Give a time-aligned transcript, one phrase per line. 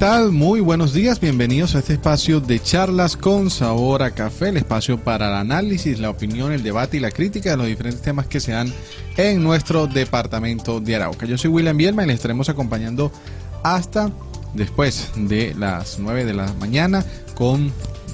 [0.00, 0.32] Tal?
[0.32, 4.98] Muy buenos días, bienvenidos a este espacio de charlas con sabor a café, el espacio
[4.98, 8.40] para el análisis, la opinión, el debate y la crítica de los diferentes temas que
[8.40, 8.72] se dan
[9.18, 11.26] en nuestro departamento de Arauca.
[11.26, 13.12] Yo soy William Bielma y les estaremos acompañando
[13.62, 14.10] hasta
[14.54, 17.70] después de las 9 de la mañana con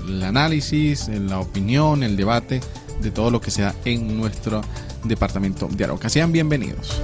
[0.09, 2.63] el análisis, la opinión, el debate
[3.01, 4.61] de todo lo que se da en nuestro
[5.05, 6.09] departamento de Arauca.
[6.09, 7.01] Sean bienvenidos.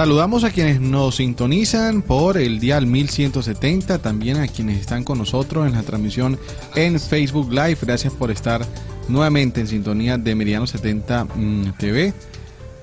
[0.00, 5.66] Saludamos a quienes nos sintonizan por el dial 1170, también a quienes están con nosotros
[5.66, 6.38] en la transmisión
[6.74, 7.76] en Facebook Live.
[7.82, 8.64] Gracias por estar
[9.08, 12.14] nuevamente en sintonía de Meridiano 70 mm, TV.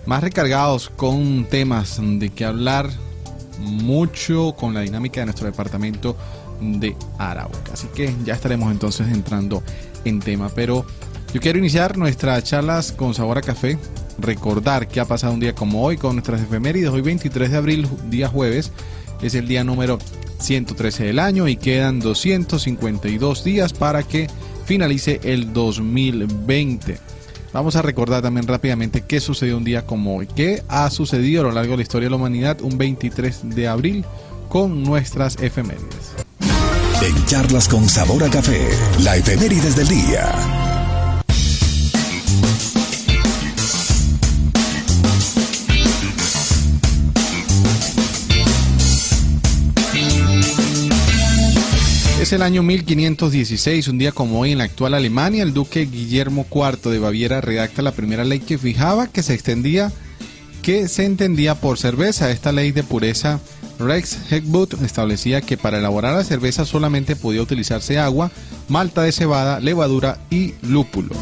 [0.06, 2.88] Más recargados con temas de que hablar
[3.62, 6.16] mucho con la dinámica de nuestro departamento
[6.62, 7.74] de Arauca.
[7.74, 9.64] Así que ya estaremos entonces entrando
[10.06, 10.50] en tema.
[10.54, 10.86] Pero
[11.34, 13.80] yo quiero iniciar nuestras charlas con sabor a café
[14.20, 16.90] recordar que ha pasado un día como hoy con nuestras efemérides.
[16.90, 18.72] Hoy 23 de abril, día jueves,
[19.22, 20.00] es el día número
[20.40, 24.28] 113 del año y quedan 252 días para que
[24.66, 27.00] finalice el 2020.
[27.54, 31.44] Vamos a recordar también rápidamente qué sucedió un día como hoy, qué ha sucedido a
[31.46, 34.06] lo largo de la historia de la humanidad un 23 de abril
[34.50, 36.14] con nuestras efemérides.
[37.02, 38.68] En charlas con sabor a café,
[39.00, 40.67] la efemérides del día.
[52.28, 56.46] Es el año 1516, un día como hoy en la actual Alemania, el duque Guillermo
[56.54, 59.94] IV de Baviera redacta la primera ley que fijaba que se extendía,
[60.62, 62.30] que se entendía por cerveza.
[62.30, 63.40] Esta ley de pureza
[63.80, 68.30] Rex Heckbut establecía que para elaborar la cerveza solamente podía utilizarse agua,
[68.68, 71.16] malta de cebada, levadura y lúpulo.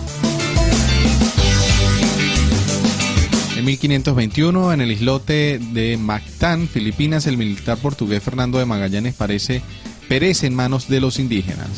[3.56, 9.62] En 1521, en el islote de Mactán, Filipinas, el militar portugués Fernando de Magallanes parece
[10.08, 11.70] perece en manos de los indígenas.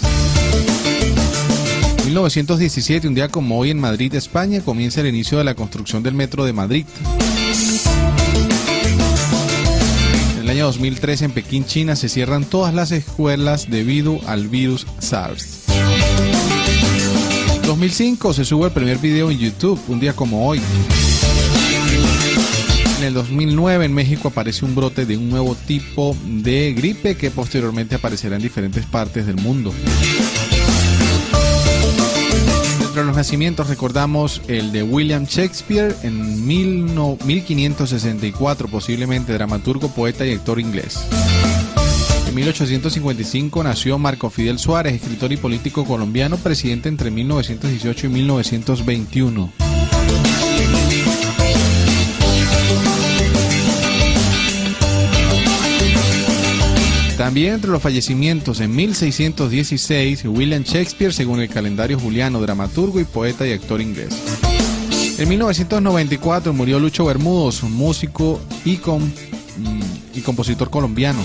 [2.08, 6.14] 1917, un día como hoy en Madrid, España, comienza el inicio de la construcción del
[6.14, 6.86] metro de Madrid.
[10.38, 14.88] En el año 2003 en Pekín, China, se cierran todas las escuelas debido al virus
[15.00, 15.66] SARS.
[17.66, 20.62] 2005 se sube el primer video en YouTube, un día como hoy.
[22.98, 27.30] En el 2009 en México aparece un brote de un nuevo tipo de gripe que
[27.30, 29.72] posteriormente aparecerá en diferentes partes del mundo.
[32.82, 40.60] Entre los nacimientos recordamos el de William Shakespeare en 1564, posiblemente dramaturgo, poeta y actor
[40.60, 41.06] inglés.
[42.28, 49.77] En 1855 nació Marco Fidel Suárez, escritor y político colombiano, presidente entre 1918 y 1921.
[57.28, 63.46] También entre los fallecimientos en 1616, William Shakespeare, según el calendario juliano, dramaturgo y poeta
[63.46, 64.16] y actor inglés.
[65.18, 68.80] En 1994 murió Lucho Bermudos, músico y,
[70.16, 71.20] y compositor colombiano.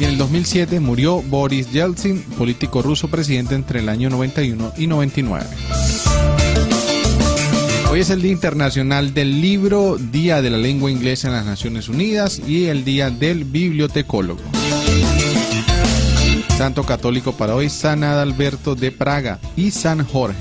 [0.00, 4.86] Y en el 2007 murió Boris Yeltsin, político ruso presidente entre el año 91 y
[4.86, 5.44] 99.
[7.94, 11.88] Hoy es el Día Internacional del Libro, Día de la Lengua Inglesa en las Naciones
[11.88, 14.40] Unidas y el Día del Bibliotecólogo.
[16.58, 20.36] Santo católico para hoy, San Adalberto de Praga y San Jorge.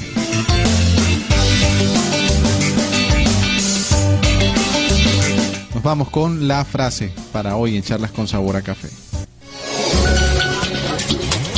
[5.76, 8.90] Nos vamos con la frase para hoy en Charlas con Sabor a Café.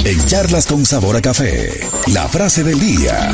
[0.04, 1.70] En Charlas con Sabor a Café,
[2.08, 3.32] la frase del día.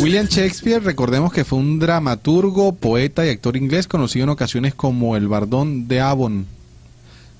[0.00, 5.14] William Shakespeare, recordemos que fue un dramaturgo, poeta y actor inglés conocido en ocasiones como
[5.14, 6.46] el Bardón de Avon.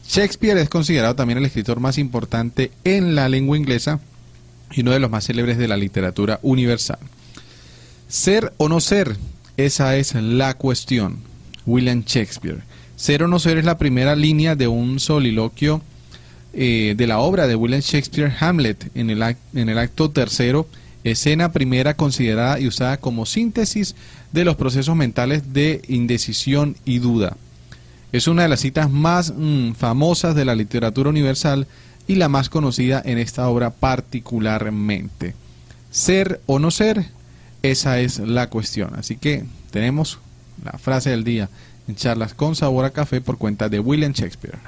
[0.06, 4.00] Shakespeare es considerado también el escritor más importante en la lengua inglesa
[4.72, 6.98] y uno de los más célebres de la literatura universal.
[8.08, 9.16] Ser o no ser,
[9.56, 11.20] esa es la cuestión.
[11.64, 12.58] William Shakespeare.
[12.94, 15.80] Ser o no ser es la primera línea de un soliloquio
[16.52, 20.66] eh, de la obra de William Shakespeare Hamlet en el, en el acto tercero
[21.04, 23.94] escena primera considerada y usada como síntesis
[24.32, 27.36] de los procesos mentales de indecisión y duda.
[28.12, 31.66] Es una de las citas más mm, famosas de la literatura universal
[32.06, 35.34] y la más conocida en esta obra particularmente.
[35.90, 37.06] Ser o no ser,
[37.62, 38.94] esa es la cuestión.
[38.96, 40.18] Así que tenemos
[40.64, 41.48] la frase del día
[41.86, 44.58] en charlas con sabor a café por cuenta de William Shakespeare.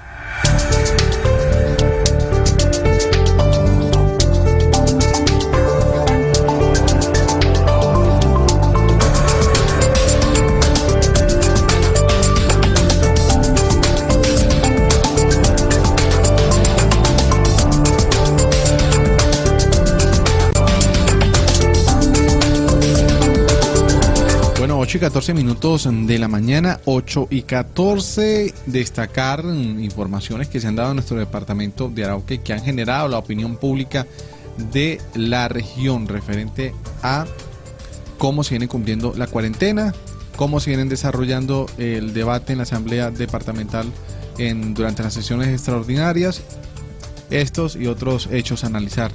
[25.02, 28.54] 14 minutos de la mañana, 8 y 14.
[28.66, 33.08] Destacar mm, informaciones que se han dado en nuestro departamento de Arauque que han generado
[33.08, 34.06] la opinión pública
[34.70, 36.72] de la región referente
[37.02, 37.26] a
[38.16, 39.92] cómo se viene cumpliendo la cuarentena,
[40.36, 43.90] cómo se vienen desarrollando el debate en la Asamblea Departamental
[44.38, 46.42] en, durante las sesiones extraordinarias.
[47.28, 49.10] Estos y otros hechos a analizar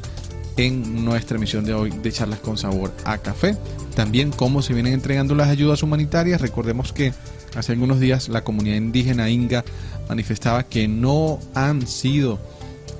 [0.57, 3.55] en nuestra emisión de hoy de Charlas con Sabor a Café.
[3.95, 6.41] También cómo se vienen entregando las ayudas humanitarias.
[6.41, 7.13] Recordemos que
[7.55, 9.63] hace algunos días la comunidad indígena Inga
[10.09, 12.39] manifestaba que no han sido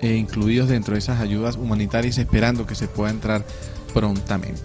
[0.02, 3.44] eh, incluidos dentro de esas ayudas humanitarias esperando que se pueda entrar
[3.94, 4.62] prontamente.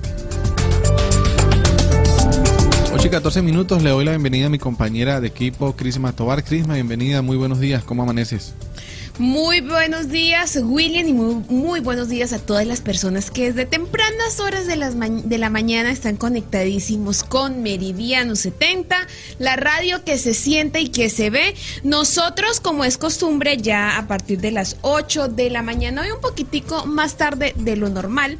[2.94, 6.44] 8 y 14 minutos, le doy la bienvenida a mi compañera de equipo, Crisma Tobar.
[6.44, 8.54] Crisma, bienvenida, muy buenos días, ¿cómo amaneces?
[9.18, 14.40] Muy buenos días, William, y muy, buenos días a todas las personas que desde tempranas
[14.40, 14.74] horas de,
[15.24, 18.96] de la mañana están conectadísimos con Meridiano 70,
[19.38, 21.54] la radio que se siente y que se ve.
[21.84, 26.22] Nosotros, como es costumbre, ya a partir de las 8 de la mañana, hoy un
[26.22, 28.38] poquitico más tarde de lo normal.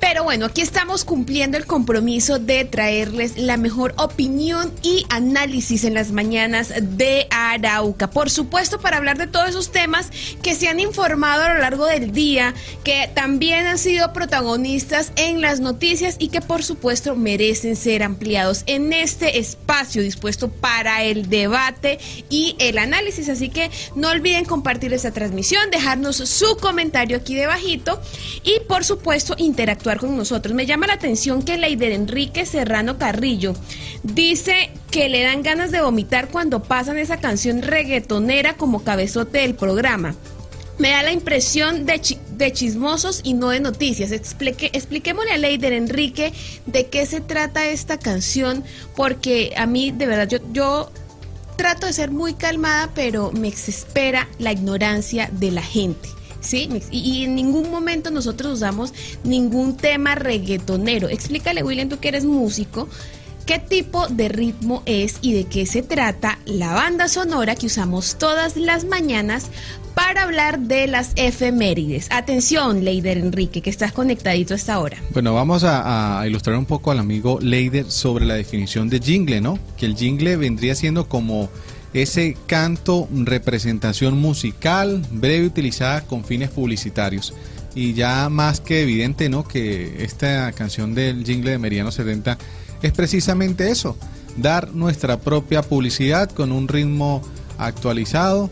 [0.00, 5.92] Pero bueno, aquí estamos cumpliendo el compromiso de traerles la mejor opinión y análisis en
[5.92, 8.10] las mañanas de Arauca.
[8.10, 10.10] Por supuesto, para hablar de todos esos temas
[10.42, 15.42] que se han informado a lo largo del día, que también han sido protagonistas en
[15.42, 21.28] las noticias y que por supuesto merecen ser ampliados en este espacio dispuesto para el
[21.28, 21.98] debate
[22.30, 23.28] y el análisis.
[23.28, 28.00] Así que no olviden compartir esta transmisión, dejarnos su comentario aquí debajito
[28.44, 30.54] y por supuesto interactuar con nosotros.
[30.54, 33.54] Me llama la atención que Leider Enrique Serrano Carrillo
[34.02, 39.54] dice que le dan ganas de vomitar cuando pasan esa canción reggaetonera como cabezote del
[39.54, 40.14] programa.
[40.78, 42.00] Me da la impresión de,
[42.36, 44.12] de chismosos y no de noticias.
[44.12, 46.32] Explique, expliquémosle a Leider Enrique
[46.64, 48.64] de qué se trata esta canción,
[48.96, 50.90] porque a mí, de verdad, yo, yo
[51.56, 56.08] trato de ser muy calmada, pero me exaspera la ignorancia de la gente.
[56.40, 56.68] ¿Sí?
[56.90, 58.92] Y, en ningún momento nosotros usamos
[59.24, 61.08] ningún tema reggaetonero.
[61.08, 62.88] Explícale, William, tú que eres músico,
[63.46, 68.16] qué tipo de ritmo es y de qué se trata la banda sonora que usamos
[68.16, 69.50] todas las mañanas
[69.94, 72.08] para hablar de las efemérides.
[72.10, 74.98] Atención, Leider Enrique, que estás conectadito a esta hora.
[75.12, 79.58] Bueno, vamos a, ilustrar un poco al amigo Leider sobre la definición de jingle, ¿no?
[79.76, 81.50] Que el jingle vendría siendo como
[81.92, 87.34] ese canto, representación musical breve utilizada con fines publicitarios.
[87.74, 89.46] Y ya más que evidente, ¿no?
[89.46, 92.36] Que esta canción del jingle de Meriano 70
[92.82, 93.96] es precisamente eso,
[94.36, 97.22] dar nuestra propia publicidad con un ritmo
[97.58, 98.50] actualizado,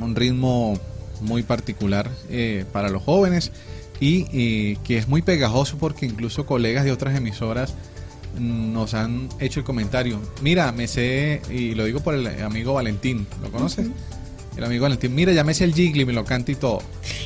[0.00, 0.78] un ritmo
[1.20, 3.52] muy particular eh, para los jóvenes
[4.00, 7.74] y eh, que es muy pegajoso porque incluso colegas de otras emisoras
[8.38, 10.20] nos han hecho el comentario.
[10.42, 13.86] Mira, me sé, y lo digo por el amigo Valentín, ¿lo conoces?
[14.56, 16.80] El amigo Valentín, mira, llámese el Jiggly, me lo canta y todo.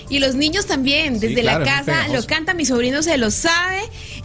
[0.09, 3.31] Y los niños también, Sí, desde claro, la casa lo canta, mi sobrino se lo
[3.31, 3.81] sabe.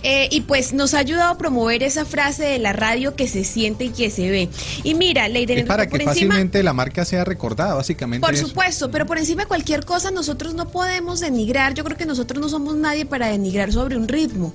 [0.06, 3.46] eh, y pues nos ha ayudado a promover esa frase de la radio que se
[3.46, 4.50] siente y que se ve.
[4.84, 8.26] Y mira, Leiden, Es para por que encima- fácilmente la marca sea recordada, básicamente.
[8.26, 8.48] Por eso.
[8.48, 11.74] supuesto, pero por encima de cualquier cosa nosotros no podemos denigrar.
[11.74, 14.54] Yo creo que nosotros no somos nadie para denigrar sobre un ritmo.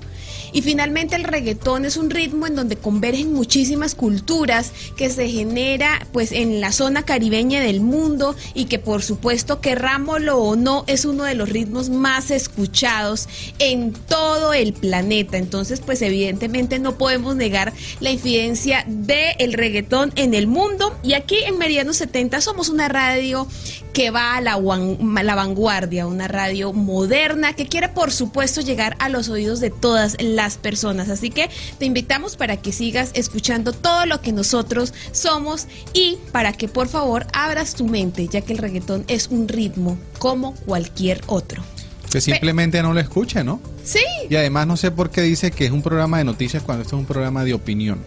[0.52, 6.06] Y finalmente el reggaetón es un ritmo en donde convergen muchísimas culturas que se genera
[6.12, 11.04] pues en la zona caribeña del mundo y que por supuesto querrámoslo o no es
[11.04, 13.28] uno de los ritmos más escuchados
[13.58, 15.36] en todo el planeta.
[15.36, 21.36] Entonces pues evidentemente no podemos negar la incidencia del reggaetón en el mundo y aquí
[21.44, 23.46] en Meridiano 70 somos una radio
[23.92, 28.96] que va a la, a la vanguardia, una radio moderna que quiere por supuesto llegar
[29.00, 31.08] a los oídos de todas las personas.
[31.08, 36.52] Así que te invitamos para que sigas escuchando todo lo que nosotros somos y para
[36.52, 41.20] que por favor abras tu mente, ya que el reggaetón es un ritmo como cualquier
[41.26, 41.62] otro.
[42.10, 43.60] Que simplemente no lo escuche, ¿no?
[43.84, 46.82] Sí, Y además no sé por qué dice que es un programa de noticias cuando
[46.82, 47.98] esto es un programa de opinión.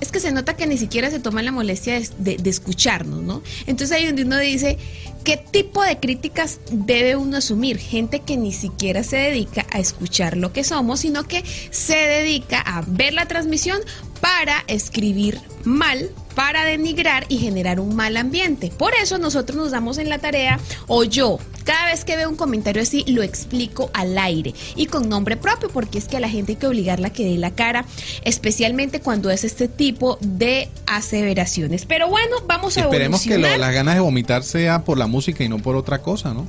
[0.00, 3.20] es que se nota que ni siquiera se toma la molestia de, de- de escucharnos,
[3.22, 3.42] ¿no?
[3.66, 4.78] Entonces ahí donde uno dice,
[5.24, 7.78] ¿qué tipo de críticas debe uno asumir?
[7.78, 12.60] Gente que ni siquiera se dedica a escuchar lo que somos, sino que se dedica
[12.60, 13.80] a ver la transmisión
[14.20, 18.70] para escribir mal, para denigrar y generar un mal ambiente.
[18.76, 22.36] Por eso nosotros nos damos en la tarea, o yo, cada vez que veo un
[22.36, 26.28] comentario así, lo explico al aire y con nombre propio, porque es que a la
[26.28, 27.84] gente hay que obligarla a que dé la cara,
[28.24, 31.84] especialmente cuando es este tipo de aseveraciones.
[31.86, 35.44] Pero bueno, vamos a Esperemos que lo- las ganas de vomitar sea por la música
[35.44, 36.46] y no por otra cosa, ¿no?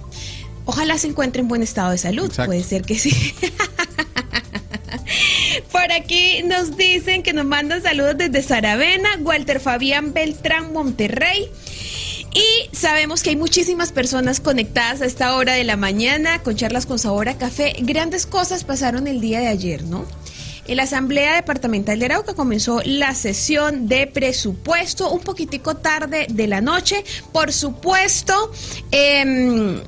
[0.65, 2.25] Ojalá se encuentre en buen estado de salud.
[2.25, 2.49] Exacto.
[2.51, 3.11] Puede ser que sí.
[5.71, 11.49] Por aquí nos dicen que nos mandan saludos desde Saravena, Walter Fabián Beltrán, Monterrey.
[12.33, 16.85] Y sabemos que hay muchísimas personas conectadas a esta hora de la mañana con charlas
[16.85, 17.73] con sabor a café.
[17.79, 20.05] Grandes cosas pasaron el día de ayer, ¿no?
[20.67, 26.47] En la Asamblea Departamental de Arauca comenzó la sesión de presupuesto un poquitico tarde de
[26.47, 27.03] la noche.
[27.31, 28.51] Por supuesto,
[28.91, 29.81] em,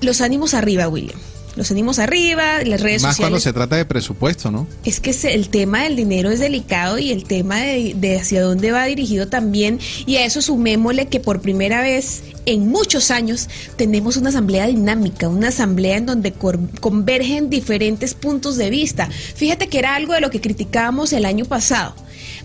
[0.00, 1.18] los ánimos arriba, William.
[1.56, 3.42] Los ánimos arriba, las redes Más cuando sociales.
[3.42, 4.66] se trata de presupuesto, ¿no?
[4.84, 8.72] Es que el tema del dinero es delicado y el tema de, de hacia dónde
[8.72, 9.80] va dirigido también.
[10.04, 15.28] Y a eso sumémosle que por primera vez en muchos años tenemos una asamblea dinámica,
[15.28, 19.08] una asamblea en donde convergen diferentes puntos de vista.
[19.34, 21.96] Fíjate que era algo de lo que criticábamos el año pasado,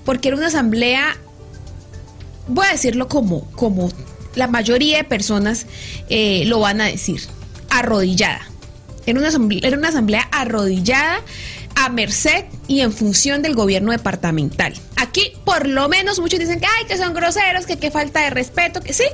[0.05, 1.17] porque era una asamblea
[2.47, 3.91] voy a decirlo como, como
[4.35, 5.65] la mayoría de personas
[6.09, 7.21] eh, lo van a decir,
[7.69, 8.47] arrodillada.
[9.05, 11.21] Era una, asamblea, era una asamblea arrodillada
[11.75, 14.73] a merced y en función del gobierno departamental.
[14.97, 18.29] Aquí, por lo menos, muchos dicen que, ay, que son groseros, que qué falta de
[18.29, 19.05] respeto, que sí,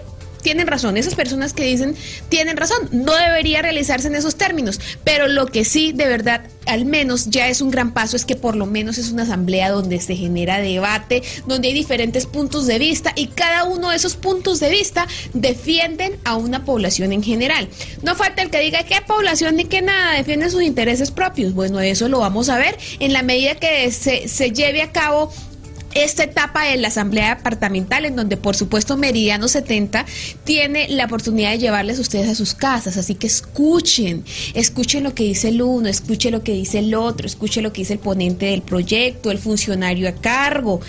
[0.42, 0.98] tienen razón.
[0.98, 1.96] Esas personas que dicen
[2.30, 2.90] tienen razón.
[2.92, 4.80] No debería realizarse en esos términos.
[5.04, 8.36] Pero lo que sí, de verdad, al menos ya es un gran paso, es que
[8.36, 12.80] por lo menos es una asamblea donde se genera debate, donde hay diferentes puntos de
[12.80, 17.70] vista y cada uno de esos puntos de vista defienden a una población en general.
[18.04, 21.54] No falta el que diga qué población ni qué nada defiende sus intereses propios.
[21.54, 25.32] Bueno, eso lo vamos a ver en la medida que se, se lleve a cabo
[26.04, 30.06] esta etapa de la Asamblea Departamental, en donde por supuesto Meridiano 70
[30.44, 32.98] tiene la oportunidad de llevarles a ustedes a sus casas.
[32.98, 34.24] Así que escuchen,
[34.54, 37.82] escuchen lo que dice el uno, escuchen lo que dice el otro, escuchen lo que
[37.82, 40.82] dice el ponente del proyecto, el funcionario a cargo.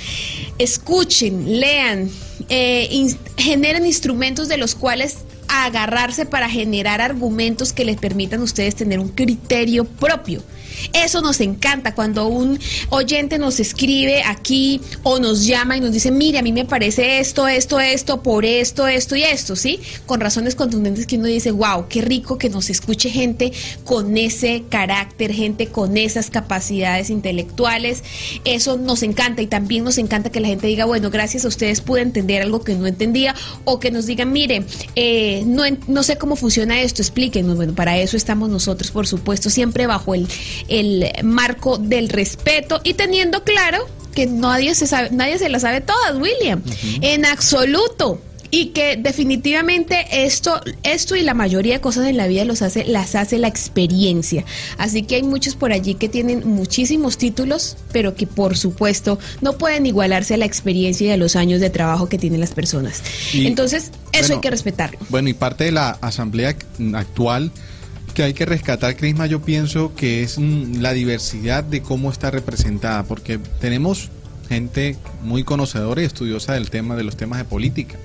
[0.58, 2.10] Escuchen, lean,
[2.48, 2.88] eh,
[3.36, 9.00] generen instrumentos de los cuales agarrarse para generar argumentos que les permitan a ustedes tener
[9.00, 10.42] un criterio propio.
[10.92, 12.58] Eso nos encanta cuando un
[12.90, 17.20] oyente nos escribe aquí o nos llama y nos dice, mire, a mí me parece
[17.20, 19.80] esto, esto, esto, por esto, esto y esto, ¿sí?
[20.06, 23.52] Con razones contundentes que uno dice, wow, qué rico que nos escuche gente
[23.84, 28.02] con ese carácter, gente con esas capacidades intelectuales.
[28.44, 31.80] Eso nos encanta y también nos encanta que la gente diga, bueno, gracias a ustedes
[31.80, 34.64] pude entender algo que no entendía o que nos digan, mire,
[34.96, 37.56] eh, no, no sé cómo funciona esto, explíquenos.
[37.56, 40.28] Bueno, para eso estamos nosotros, por supuesto, siempre bajo el,
[40.68, 45.80] el marco del respeto y teniendo claro que nadie se sabe, nadie se la sabe
[45.80, 46.62] todas, William,
[47.02, 48.20] en absoluto.
[48.50, 52.86] Y que definitivamente esto, esto y la mayoría de cosas en la vida los hace,
[52.86, 54.42] las hace la experiencia.
[54.78, 59.58] Así que hay muchos por allí que tienen muchísimos títulos, pero que por supuesto no
[59.58, 63.02] pueden igualarse a la experiencia y a los años de trabajo que tienen las personas.
[63.34, 64.98] Y, Entonces, eso bueno, hay que respetarlo.
[65.10, 66.56] Bueno, y parte de la asamblea
[66.94, 67.52] actual
[68.18, 72.32] que hay que rescatar, Crisma, yo pienso que es mm, la diversidad de cómo está
[72.32, 74.10] representada, porque tenemos
[74.48, 77.96] gente muy conocedora y estudiosa del tema, de los temas de política.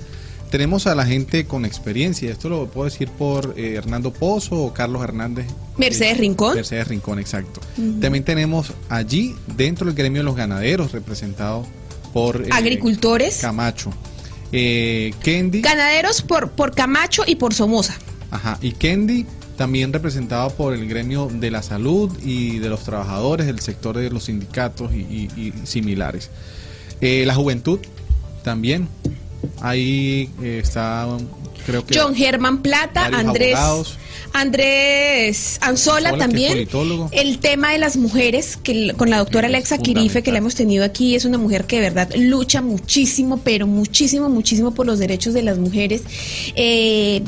[0.51, 2.29] tenemos a la gente con experiencia.
[2.31, 5.47] Esto lo puedo decir por eh, Hernando Pozo o Carlos Hernández.
[5.79, 6.53] Mercedes Rincón.
[6.57, 7.59] Mercedes Rincón, exacto.
[7.99, 11.65] También tenemos allí, dentro del gremio de los ganaderos, representado
[12.13, 12.39] por...
[12.43, 13.39] eh, Agricultores.
[13.41, 13.91] Camacho.
[14.51, 15.61] Eh, Kendi.
[15.61, 17.95] Ganaderos por, por Camacho y por Somoza.
[18.29, 18.59] Ajá.
[18.61, 19.25] Y Kendi,
[19.57, 24.09] también representado por el gremio de la salud y de los trabajadores del sector de
[24.09, 26.29] los sindicatos y, y- y similares.
[27.01, 27.79] Eh, la juventud,
[28.43, 28.87] también.
[29.61, 31.07] Ahí eh, está,
[31.65, 31.97] creo que...
[31.99, 33.97] John Germán Plata, Andrés abogados.
[34.33, 36.67] Andrés Anzola también.
[37.11, 40.83] El tema de las mujeres, que con la doctora Alexa Quirife, que la hemos tenido
[40.83, 45.33] aquí, es una mujer que de verdad lucha muchísimo, pero muchísimo, muchísimo por los derechos
[45.33, 46.01] de las mujeres.
[46.55, 47.21] Eh,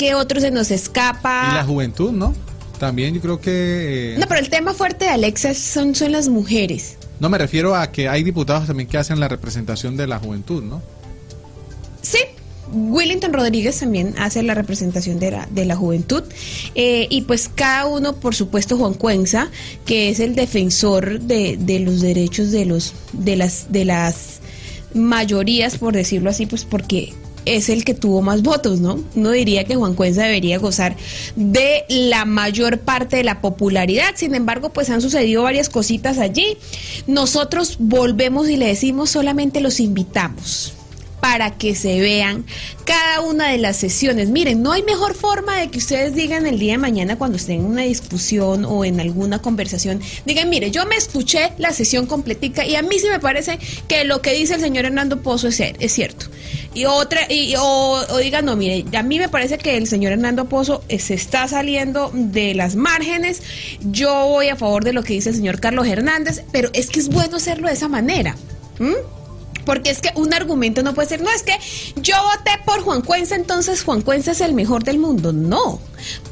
[0.00, 1.48] ¿Qué otro se nos escapa?
[1.52, 2.34] Y la juventud, ¿no?
[2.78, 4.14] También yo creo que...
[4.14, 6.96] eh, No, pero el tema fuerte de Alexa son, son las mujeres.
[7.20, 10.62] no me refiero a que hay diputados también que hacen la representación de la juventud,
[10.62, 10.80] ¿no?
[12.00, 12.16] Sí,
[12.72, 16.22] Willington Rodríguez también hace la representación de la, de la juventud.
[16.74, 19.50] Eh, y pues cada uno, por supuesto, Juan Cuenza,
[19.84, 24.38] que es el defensor de, de los derechos de los de las de las
[24.94, 27.12] mayorías, por decirlo así, pues porque
[27.44, 29.02] es el que tuvo más votos, ¿no?
[29.14, 30.96] Uno diría que Juan Cuenza debería gozar
[31.36, 34.12] de la mayor parte de la popularidad.
[34.14, 36.56] Sin embargo, pues han sucedido varias cositas allí.
[37.06, 40.74] Nosotros volvemos y le decimos, solamente los invitamos
[41.20, 42.44] para que se vean
[42.84, 44.28] cada una de las sesiones.
[44.30, 47.60] Miren, no hay mejor forma de que ustedes digan el día de mañana cuando estén
[47.60, 52.66] en una discusión o en alguna conversación, digan, mire, yo me escuché la sesión completica
[52.66, 55.60] y a mí sí me parece que lo que dice el señor Hernando Pozo es,
[55.60, 56.26] es cierto.
[56.74, 57.62] Y otra, y, o,
[58.08, 61.14] o digan, no, mire, a mí me parece que el señor Hernando Pozo eh, se
[61.14, 63.42] está saliendo de las márgenes,
[63.80, 67.00] yo voy a favor de lo que dice el señor Carlos Hernández, pero es que
[67.00, 68.36] es bueno hacerlo de esa manera.
[69.70, 71.56] Porque es que un argumento no puede ser, no, es que
[71.94, 75.32] yo voté por Juan Cuenza, entonces Juan Cuenza es el mejor del mundo.
[75.32, 75.80] No.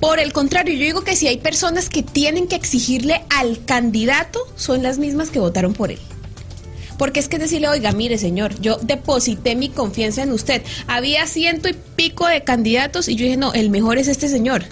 [0.00, 4.40] Por el contrario, yo digo que si hay personas que tienen que exigirle al candidato,
[4.57, 6.00] son las mismas que votaron por él.
[6.99, 10.64] Porque es que decirle, oiga, mire señor, yo deposité mi confianza en usted.
[10.88, 14.64] Había ciento y pico de candidatos y yo dije, no, el mejor es este señor.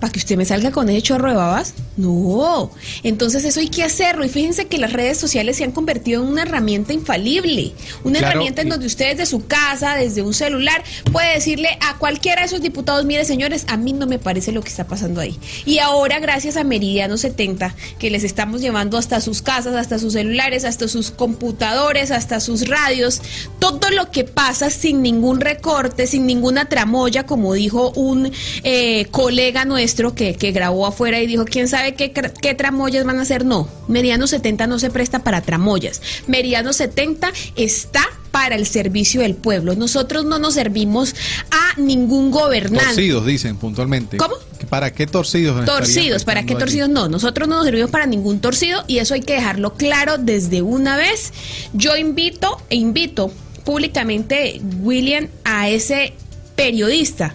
[0.00, 1.74] ¿Para que usted me salga con ese chorro de babas?
[1.96, 2.70] No.
[3.02, 4.24] Entonces eso hay que hacerlo.
[4.24, 7.72] Y fíjense que las redes sociales se han convertido en una herramienta infalible.
[8.04, 11.98] Una Claro, herramienta en donde usted desde su casa, desde un celular, puede decirle a
[11.98, 15.20] cualquiera de esos diputados, mire señores, a mí no me parece lo que está pasando
[15.20, 15.36] ahí.
[15.66, 20.12] Y ahora, gracias a Meridiano 70, que les estamos llevando hasta sus casas, hasta sus
[20.12, 23.20] celulares, hasta sus computadores, hasta sus radios,
[23.58, 28.30] todo lo que pasa sin ningún recorte, sin ninguna tramoya, como dijo un
[28.62, 33.22] eh, colega nuestro que, que grabó afuera y dijo, ¿quién sabe qué, tramoyas van a
[33.22, 33.44] hacer?
[33.44, 36.00] No, Meridiano 70 no se presta para tramoyas.
[36.26, 39.74] Meridiano 70 está para el servicio del pueblo.
[39.74, 41.14] Nosotros no nos servimos
[41.50, 42.84] a ningún gobernante.
[42.84, 44.16] Torcidos, dicen puntualmente.
[44.16, 44.36] ¿Cómo?
[44.58, 45.64] ¿Que ¿Para qué torcidos?
[45.64, 46.60] Torcidos, ¿para qué allí?
[46.60, 46.88] torcidos?
[46.88, 50.62] No, nosotros no nos servimos para ningún torcido y eso hay que dejarlo claro desde
[50.62, 51.32] una vez.
[51.72, 53.32] Yo invito e invito
[53.64, 56.14] públicamente, William, a ese
[56.56, 57.34] periodista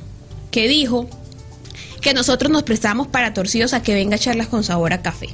[0.52, 1.10] que dijo
[2.04, 5.30] que nosotros nos prestamos para torcidos a que venga a charlas con sabor a café.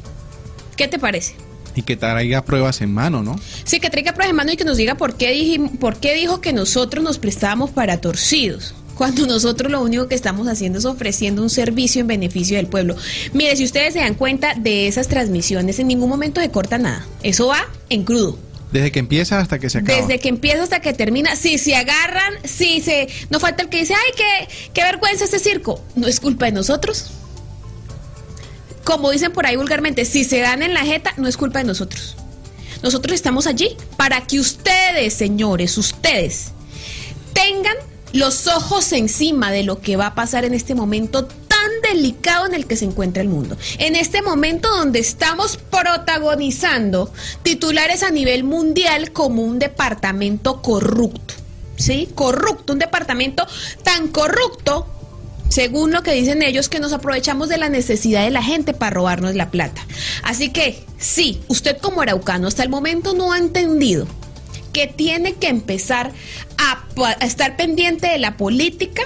[0.78, 1.34] ¿Qué te parece?
[1.76, 3.36] Y que traiga pruebas en mano, ¿no?
[3.66, 6.14] Sí, que traiga pruebas de mano y que nos diga por qué, dijim- por qué
[6.14, 8.74] dijo que nosotros nos prestábamos para torcidos.
[9.00, 12.96] Cuando nosotros lo único que estamos haciendo es ofreciendo un servicio en beneficio del pueblo.
[13.34, 17.06] Mire, si ustedes se dan cuenta de esas transmisiones, en ningún momento se corta nada.
[17.24, 18.38] Eso va en crudo.
[18.72, 20.00] Desde que empieza hasta que se acaba.
[20.00, 23.08] Desde que empieza hasta que termina, si se agarran, si se.
[23.30, 25.84] No falta el que dice, ay, qué, qué vergüenza este circo.
[25.96, 27.12] No es culpa de nosotros.
[28.84, 31.66] Como dicen por ahí vulgarmente, si se dan en la jeta, no es culpa de
[31.66, 32.16] nosotros.
[32.82, 36.52] Nosotros estamos allí para que ustedes, señores, ustedes,
[37.34, 37.76] tengan
[38.14, 41.28] los ojos encima de lo que va a pasar en este momento
[41.82, 43.58] delicado en el que se encuentra el mundo.
[43.78, 47.12] En este momento donde estamos protagonizando
[47.44, 51.34] titulares a nivel mundial como un departamento corrupto.
[51.76, 52.10] ¿Sí?
[52.14, 53.48] Corrupto, un departamento
[53.84, 54.86] tan corrupto
[55.50, 58.92] según lo que dicen ellos, que nos aprovechamos de la necesidad de la gente para
[58.92, 59.86] robarnos la plata.
[60.24, 64.08] Así que, sí, usted como araucano hasta el momento no ha entendido
[64.72, 66.12] que tiene que empezar
[66.58, 69.02] a estar pendiente de la política,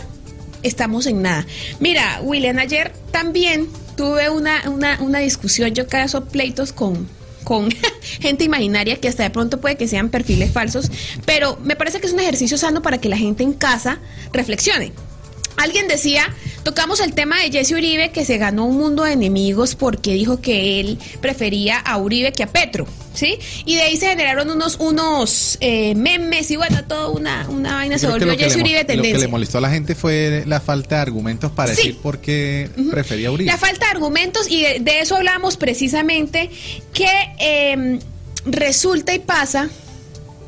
[0.63, 1.45] estamos en nada.
[1.79, 7.07] Mira, William, ayer también tuve una, una, una discusión, yo caso pleitos con,
[7.43, 7.69] con
[8.21, 10.91] gente imaginaria que hasta de pronto puede que sean perfiles falsos,
[11.25, 13.99] pero me parece que es un ejercicio sano para que la gente en casa
[14.31, 14.91] reflexione.
[15.57, 19.75] Alguien decía, Tocamos el tema de Jesse Uribe, que se ganó un mundo de enemigos
[19.75, 23.37] porque dijo que él prefería a Uribe que a Petro, ¿sí?
[23.65, 27.97] Y de ahí se generaron unos, unos eh, memes y bueno, toda una, una vaina
[27.97, 29.19] se volvió Jesse le Uribe Lo que tendencia.
[29.19, 31.87] le molestó a la gente fue la falta de argumentos para Sí.
[31.87, 33.51] decir por qué prefería a Uribe.
[33.51, 36.49] La falta de argumentos y de, de eso hablamos precisamente
[36.93, 37.09] que
[37.41, 37.99] eh,
[38.45, 39.69] resulta y pasa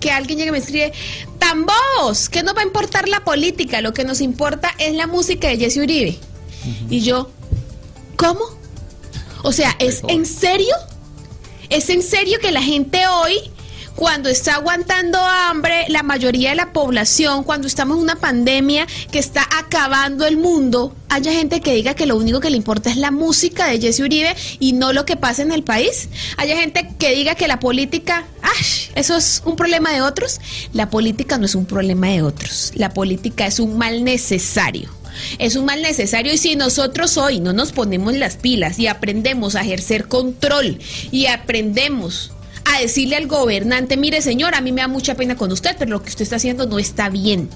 [0.06, 0.94] que alguien llega y me escribe,
[1.39, 5.08] tan bobos, que no va a importar la política, lo que nos importa es la
[5.08, 6.20] música de Jesse Uribe.
[6.91, 7.32] Y yo,
[8.15, 8.41] ¿cómo?
[9.41, 10.76] O sea, ¿es en serio?
[11.70, 13.50] ¿Es en serio que la gente hoy,
[13.95, 19.19] cuando está aguantando hambre, la mayoría de la población, cuando estamos en una pandemia que
[19.19, 22.97] está acabando el mundo, haya gente que diga que lo único que le importa es
[22.97, 26.10] la música de Jesse Uribe y no lo que pasa en el país?
[26.38, 28.65] ¿Haya gente que diga que la política, ¡ay!
[28.95, 30.41] Eso es un problema de otros?
[30.73, 32.73] La política no es un problema de otros.
[32.75, 34.89] La política es un mal necesario.
[35.39, 39.55] Es un mal necesario y si nosotros hoy no nos ponemos las pilas y aprendemos
[39.55, 40.79] a ejercer control
[41.12, 42.31] y aprendemos
[42.65, 45.91] a decirle al gobernante, mire señor, a mí me da mucha pena con usted, pero
[45.91, 47.49] lo que usted está haciendo no está bien.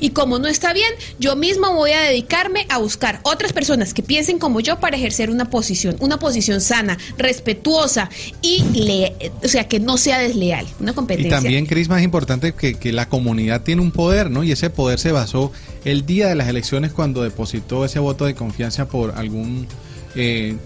[0.00, 4.02] Y como no está bien, yo mismo voy a dedicarme a buscar otras personas que
[4.02, 8.10] piensen como yo para ejercer una posición, una posición sana, respetuosa
[8.42, 11.30] y le, o sea, que no sea desleal, una Y competencia.
[11.30, 14.42] también, Cris, más importante que, que la comunidad tiene un poder, ¿no?
[14.42, 15.52] Y ese poder se basó
[15.84, 19.66] el día de las elecciones cuando depositó ese voto de confianza por algún
[20.16, 20.56] eh,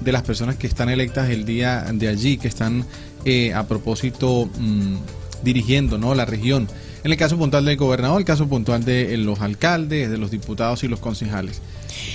[0.00, 2.86] de las personas que están electas el día de allí, que están
[3.28, 4.96] eh, a propósito mm,
[5.44, 6.14] dirigiendo, ¿no?
[6.14, 6.66] La región.
[7.04, 10.30] En el caso puntual del gobernador, el caso puntual de eh, los alcaldes, de los
[10.30, 11.60] diputados y los concejales.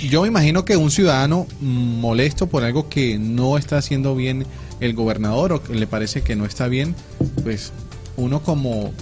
[0.08, 4.44] Yo me imagino que un ciudadano mm, molesto por algo que no está haciendo bien
[4.80, 6.96] el gobernador o que le parece que no está bien,
[7.44, 7.72] pues
[8.16, 8.92] uno como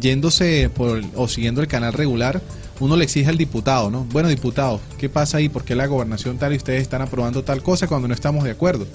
[0.00, 2.42] yéndose por o siguiendo el canal regular,
[2.80, 4.04] uno le exige al diputado, ¿no?
[4.10, 5.48] Bueno, diputado, ¿qué pasa ahí?
[5.48, 8.50] ¿Por qué la gobernación tal y ustedes están aprobando tal cosa cuando no estamos de
[8.50, 8.86] acuerdo?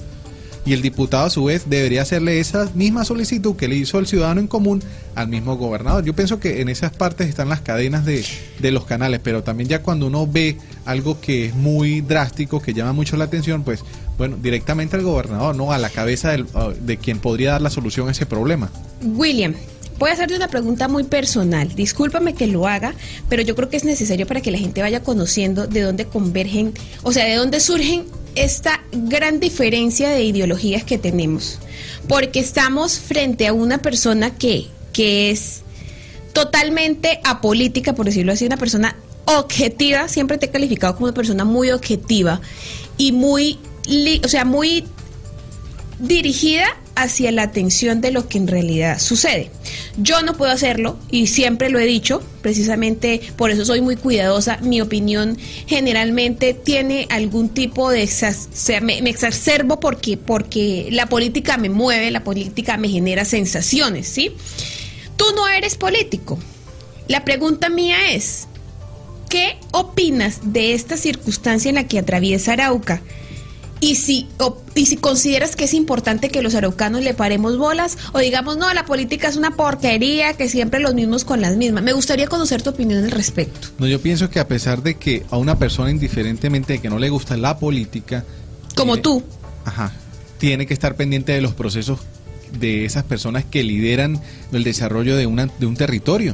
[0.65, 4.08] Y el diputado a su vez debería hacerle esa misma solicitud que le hizo el
[4.08, 4.82] ciudadano en común
[5.13, 6.04] al mismo gobernador.
[6.04, 8.25] Yo pienso que en esas partes están las cadenas de,
[8.60, 12.73] de los canales, pero también ya cuando uno ve algo que es muy drástico, que
[12.73, 13.82] llama mucho la atención, pues
[14.17, 15.71] bueno, directamente al gobernador, ¿no?
[15.71, 16.47] A la cabeza del-
[16.82, 18.71] de quien podría dar la solución a ese problema.
[19.04, 19.54] William,
[19.99, 21.75] voy a hacerte una pregunta muy personal.
[21.75, 22.95] Discúlpame que lo haga,
[23.30, 26.73] pero yo creo que es necesario para que la gente vaya conociendo de dónde convergen,
[27.04, 31.60] o sea, de dónde surgen esta gran diferencia de ideologías que tenemos.
[32.08, 35.62] Porque estamos frente a una persona que, que es
[36.34, 38.95] totalmente apolítica, por decirlo así, una persona
[39.26, 42.41] objetiva, siempre te he calificado como una persona muy objetiva
[42.98, 43.58] y muy,
[44.24, 44.86] o sea, muy
[46.00, 49.51] dirigida hacia la atención de lo que en realidad sucede.
[49.97, 54.58] Yo no puedo hacerlo y siempre lo he dicho, precisamente por eso soy muy cuidadosa.
[54.62, 58.10] Mi opinión generalmente tiene algún tipo de
[58.81, 64.31] me, me exacerbo porque porque la política me mueve, la política me genera sensaciones, ¿sí?
[65.17, 66.39] Tú no eres político.
[67.08, 68.47] La pregunta mía es,
[69.29, 73.01] ¿qué opinas de esta circunstancia en la que atraviesa Arauca?
[73.81, 77.97] Y si, o- y si consideras que es importante que los araucanos le paremos bolas
[78.13, 81.83] o digamos, no, la política es una porquería, que siempre los mismos con las mismas.
[81.83, 83.67] Me gustaría conocer tu opinión al respecto.
[83.77, 86.99] No, yo pienso que a pesar de que a una persona indiferentemente de que no
[86.99, 88.23] le gusta la política,
[88.75, 89.23] Como tiene- tú.
[89.65, 89.91] ajá,
[90.38, 91.99] tiene que estar pendiente de los procesos
[92.59, 94.21] de esas personas que lideran
[94.53, 96.33] el desarrollo de una de un territorio.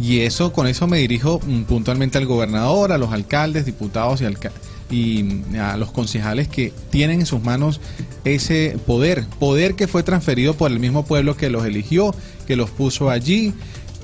[0.00, 4.24] Y eso con eso me dirijo mm, puntualmente al gobernador, a los alcaldes, diputados y
[4.24, 4.50] alca-
[4.90, 7.80] y a los concejales que tienen en sus manos
[8.24, 12.14] ese poder, poder que fue transferido por el mismo pueblo que los eligió,
[12.46, 13.54] que los puso allí,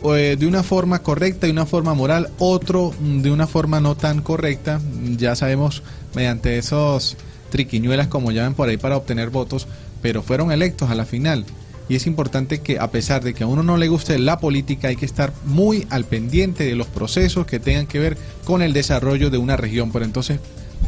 [0.03, 3.97] eh, de una forma correcta y una forma moral, otro mm, de una forma no
[3.97, 4.81] tan correcta,
[5.17, 5.83] ya sabemos
[6.15, 7.17] mediante esos
[7.51, 9.69] triquiñuelas como llaman por ahí para obtener votos,
[10.01, 11.45] pero fueron electos a la final.
[11.91, 14.89] Y es importante que a pesar de que a uno no le guste la política,
[14.89, 18.73] hay que estar muy al pendiente de los procesos que tengan que ver con el
[18.73, 19.91] desarrollo de una región.
[19.91, 20.39] Pero entonces,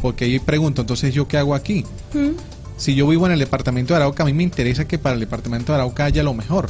[0.01, 1.85] porque ahí pregunto, entonces yo qué hago aquí?
[2.77, 5.19] Si yo vivo en el departamento de Arauca, a mí me interesa que para el
[5.19, 6.69] departamento de Arauca haya lo mejor.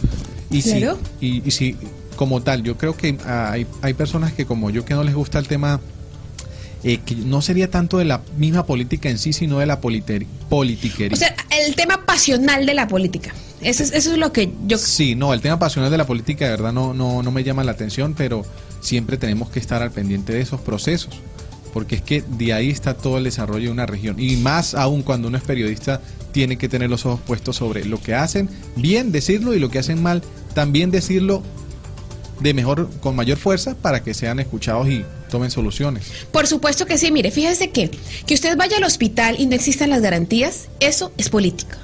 [0.51, 0.99] Y Claro.
[1.19, 1.77] si, y, y si
[2.15, 5.15] como tal, yo creo que ah, hay, hay personas que como yo que no les
[5.15, 5.79] gusta el tema
[6.83, 11.13] eh, que no sería tanto de la misma política en sí, sino de la politiquería.
[11.13, 11.33] O sea,
[11.65, 13.33] el tema pasional de la política.
[13.61, 14.77] Eso es, eso es lo que yo...
[14.77, 17.63] Sí, no, el tema pasional de la política de verdad no, no, no me llama
[17.63, 18.45] la atención, pero
[18.81, 21.13] siempre tenemos que estar al pendiente de esos procesos,
[21.73, 24.19] porque es que de ahí está todo el desarrollo de una región.
[24.19, 27.99] Y más aún cuando uno es periodista, tiene que tener los ojos puestos sobre lo
[27.99, 30.21] que hacen bien, decirlo, y lo que hacen mal,
[30.53, 31.43] también decirlo
[32.39, 36.11] de mejor, con mayor fuerza para que sean escuchados y tomen soluciones.
[36.31, 37.89] Por supuesto que sí, mire, fíjese que
[38.25, 41.77] que usted vaya al hospital y no existan las garantías, eso es política.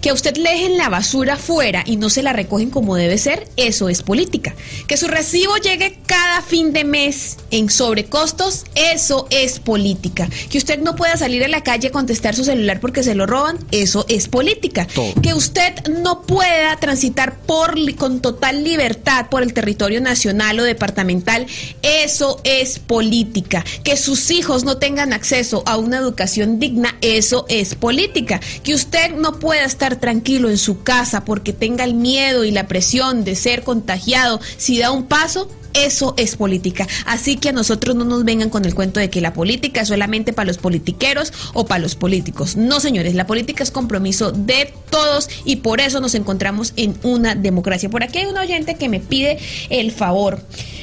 [0.00, 3.18] Que a usted le dejen la basura fuera y no se la recogen como debe
[3.18, 4.54] ser, eso es política.
[4.86, 10.28] Que su recibo llegue cada fin de mes en sobrecostos, eso es política.
[10.50, 13.26] Que usted no pueda salir a la calle a contestar su celular porque se lo
[13.26, 14.86] roban, eso es política.
[14.86, 15.14] Todo.
[15.22, 21.46] Que usted no pueda transitar por con total libertad por el territorio nacional o departamental,
[21.82, 23.64] eso es política.
[23.84, 28.40] Que sus hijos no tengan acceso a una educación digna, eso es política.
[28.62, 32.68] Que usted no pueda estar tranquilo en su casa porque tenga el miedo y la
[32.68, 36.86] presión de ser contagiado si da un paso, eso es política.
[37.06, 39.88] Así que a nosotros no nos vengan con el cuento de que la política es
[39.88, 42.56] solamente para los politiqueros o para los políticos.
[42.56, 47.34] No, señores, la política es compromiso de todos y por eso nos encontramos en una
[47.34, 47.88] democracia.
[47.88, 49.38] Por aquí hay un oyente que me pide
[49.70, 50.42] el favor.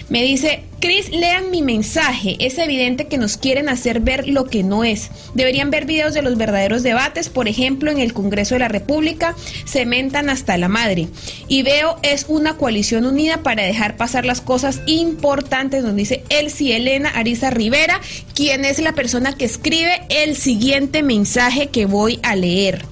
[0.10, 2.36] Me dice, Cris, lean mi mensaje.
[2.40, 5.10] Es evidente que nos quieren hacer ver lo que no es.
[5.34, 7.30] Deberían ver videos de los verdaderos debates.
[7.30, 11.08] Por ejemplo, en el Congreso de la República se mentan hasta la madre.
[11.48, 15.84] Y veo es una coalición unida para dejar pasar las cosas importantes.
[15.84, 18.00] Nos dice Elsie Elena Ariza Rivera,
[18.34, 22.86] quien es la persona que escribe el siguiente mensaje que voy a leer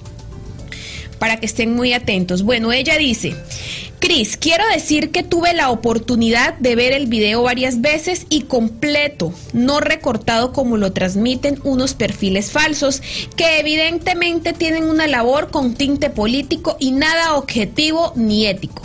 [1.18, 2.42] para que estén muy atentos.
[2.42, 3.36] Bueno, ella dice,
[4.00, 9.32] Cris, quiero decir que tuve la oportunidad de ver el video varias veces y completo,
[9.52, 13.00] no recortado como lo transmiten unos perfiles falsos,
[13.36, 18.82] que evidentemente tienen una labor con tinte político y nada objetivo ni ético.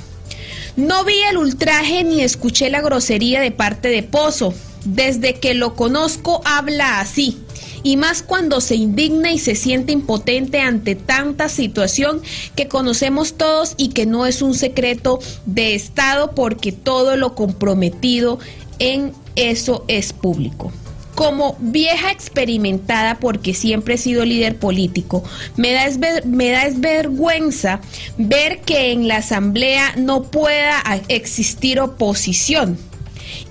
[0.77, 4.53] No vi el ultraje ni escuché la grosería de parte de Pozo.
[4.85, 7.39] Desde que lo conozco habla así.
[7.81, 12.21] Y más cuando se indigna y se siente impotente ante tanta situación
[12.55, 18.37] que conocemos todos y que no es un secreto de Estado porque todo lo comprometido
[18.77, 20.71] en eso es público
[21.17, 25.23] como vieja experimentada, porque siempre he sido líder político,
[25.55, 25.87] me da,
[26.25, 27.81] me da vergüenza
[28.19, 32.77] ver que en la asamblea no pueda existir oposición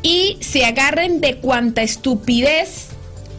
[0.00, 2.90] y se agarren de cuanta estupidez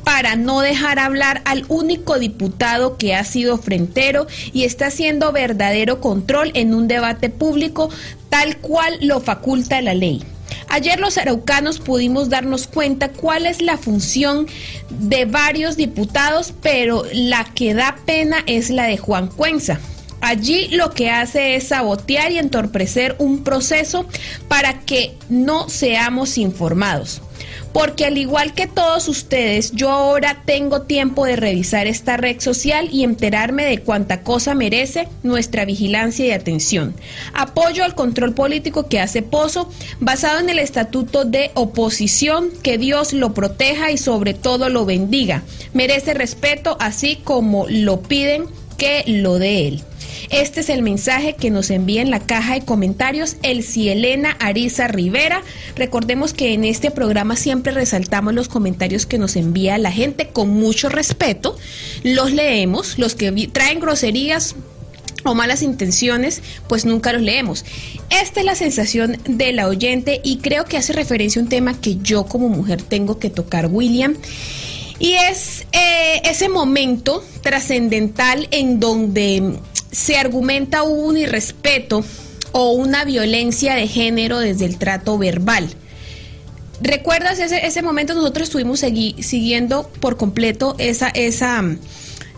[0.04, 6.02] para no dejar hablar al único diputado que ha sido frentero y está haciendo verdadero
[6.02, 7.90] control en un debate público
[8.28, 10.22] tal cual lo faculta la ley.
[10.70, 14.48] Ayer los araucanos pudimos darnos cuenta cuál es la función
[14.90, 19.80] de varios diputados, pero la que da pena es la de Juan Cuenza.
[20.20, 24.08] Allí lo que hace es sabotear y entorpecer un proceso
[24.48, 27.22] para que no seamos informados.
[27.78, 32.90] Porque al igual que todos ustedes, yo ahora tengo tiempo de revisar esta red social
[32.92, 36.96] y enterarme de cuánta cosa merece nuestra vigilancia y atención.
[37.36, 43.14] Apoyo al control político que hace Pozo, basado en el estatuto de oposición, que Dios
[43.14, 45.44] lo proteja y sobre todo lo bendiga.
[45.74, 48.46] Merece respeto así como lo piden
[48.80, 49.84] que lo dé él.
[50.30, 54.88] Este es el mensaje que nos envía en la caja de comentarios Elsie Elena Ariza
[54.88, 55.42] Rivera.
[55.76, 60.50] Recordemos que en este programa siempre resaltamos los comentarios que nos envía la gente con
[60.50, 61.58] mucho respeto.
[62.04, 64.56] Los leemos, los que traen groserías
[65.24, 67.66] o malas intenciones, pues nunca los leemos.
[68.10, 71.80] Esta es la sensación de la oyente y creo que hace referencia a un tema
[71.80, 74.16] que yo como mujer tengo que tocar, William.
[75.00, 79.60] Y es eh, ese momento trascendental en donde
[79.92, 82.04] se argumenta un irrespeto
[82.52, 85.70] o una violencia de género desde el trato verbal.
[86.82, 88.14] ¿Recuerdas ese, ese momento?
[88.14, 91.80] Nosotros estuvimos segui- siguiendo por completo esa, esa mm,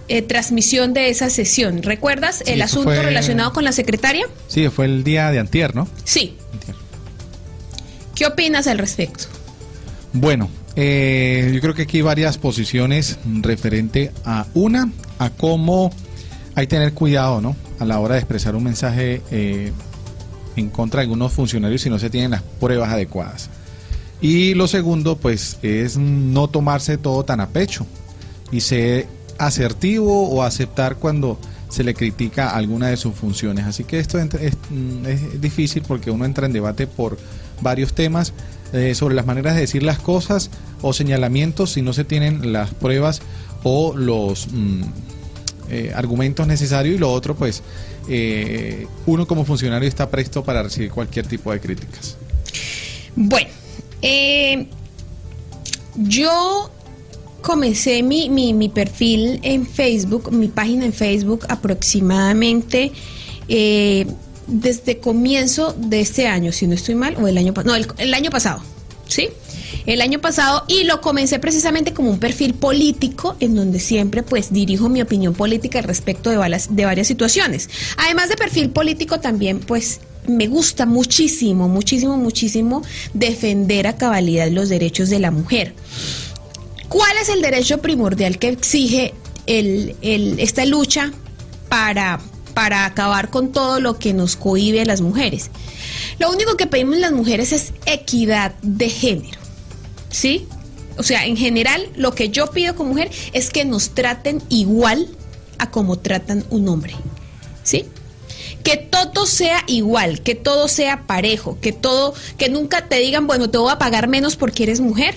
[0.08, 1.84] eh, transmisión de esa sesión.
[1.84, 4.26] ¿Recuerdas Sí, el asunto fue- relacionado con la secretaria?
[4.48, 5.88] Sí, fue el día de antier, ¿no?
[6.06, 6.38] Sí.
[6.54, 6.76] Antier.
[8.16, 9.26] ¿Qué opinas al respecto?
[10.14, 15.92] Bueno, eh, yo creo que aquí hay varias posiciones referente a una, a cómo
[16.60, 17.56] hay que tener cuidado, ¿no?
[17.80, 19.72] A la hora de expresar un mensaje eh,
[20.58, 23.50] en contra de algunos funcionarios si no se tienen las pruebas adecuadas.
[24.20, 27.88] Y lo segundo, pues, es no tomarse todo tan a pecho
[28.52, 33.64] y ser asertivo o aceptar cuando se le critica alguna de sus funciones.
[33.64, 37.18] Así que esto es, mm, es difícil porque uno entra en debate por
[37.62, 38.34] varios temas
[38.74, 40.50] eh, sobre las maneras de decir las cosas
[40.82, 43.22] o señalamientos si no se tienen las pruebas
[43.64, 44.84] o los mm,
[45.70, 47.62] eh, argumentos necesarios y lo otro pues
[48.08, 52.18] eh, uno como funcionario está presto para recibir cualquier tipo de críticas.
[53.16, 53.50] Bueno,
[54.02, 54.68] eh,
[55.96, 56.72] yo
[57.42, 62.92] comencé mi, mi, perfil en Facebook, mi página en Facebook aproximadamente
[63.48, 64.06] eh,
[64.48, 67.88] desde comienzo de este año, si no estoy mal, o el año pasado, no, el,
[67.98, 68.62] el año pasado,
[69.08, 69.30] ¿sí?
[69.86, 74.52] El año pasado y lo comencé precisamente como un perfil político en donde siempre pues
[74.52, 77.70] dirijo mi opinión política al respecto de varias, de varias situaciones.
[77.98, 84.70] Además de perfil político también pues me gusta muchísimo, muchísimo, muchísimo defender a cabalidad los
[84.70, 85.74] derechos de la mujer.
[86.88, 89.14] ¿Cuál es el derecho primordial que exige
[89.46, 91.12] el, esta lucha
[91.70, 92.20] para,
[92.54, 95.52] para acabar con todo lo que nos cohibe a las mujeres?
[96.20, 99.39] Lo único que pedimos las mujeres es equidad de género.
[100.10, 100.48] ¿Sí?
[100.98, 105.08] O sea, en general, lo que yo pido como mujer es que nos traten igual
[105.58, 106.94] a como tratan un hombre,
[107.64, 107.86] ¿sí?
[108.64, 113.50] Que todo sea igual, que todo sea parejo, que todo, que nunca te digan, bueno,
[113.50, 115.16] te voy a pagar menos porque eres mujer,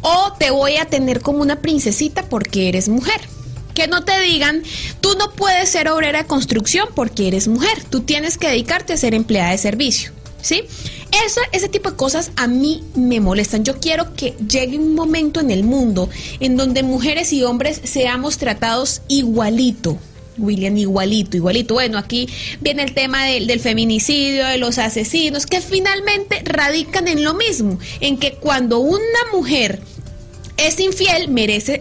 [0.00, 3.20] o te voy a tener como una princesita porque eres mujer.
[3.74, 4.64] Que no te digan,
[5.00, 8.96] tú no puedes ser obrera de construcción porque eres mujer, tú tienes que dedicarte a
[8.96, 10.10] ser empleada de servicio,
[10.42, 10.64] ¿sí?
[11.24, 13.64] Eso, ese tipo de cosas a mí me molestan.
[13.64, 18.38] Yo quiero que llegue un momento en el mundo en donde mujeres y hombres seamos
[18.38, 19.98] tratados igualito.
[20.36, 21.74] William, igualito, igualito.
[21.74, 22.28] Bueno, aquí
[22.60, 27.78] viene el tema del, del, feminicidio, de los asesinos, que finalmente radican en lo mismo,
[28.00, 29.80] en que cuando una mujer
[30.56, 31.80] es infiel merece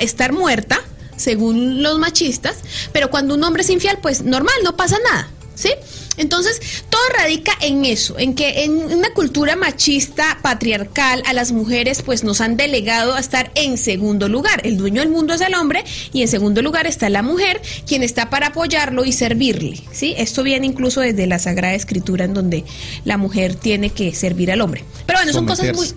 [0.00, 0.80] estar muerta,
[1.16, 2.58] según los machistas,
[2.92, 5.70] pero cuando un hombre es infiel, pues normal, no pasa nada, ¿sí?
[6.16, 12.02] Entonces, todo radica en eso, en que en una cultura machista, patriarcal, a las mujeres
[12.02, 14.60] pues nos han delegado a estar en segundo lugar.
[14.64, 18.02] El dueño del mundo es el hombre y en segundo lugar está la mujer, quien
[18.02, 19.80] está para apoyarlo y servirle.
[19.92, 20.14] ¿sí?
[20.18, 22.64] Esto viene incluso desde la Sagrada Escritura, en donde
[23.04, 24.84] la mujer tiene que servir al hombre.
[25.06, 25.88] Pero bueno, son cosas muy...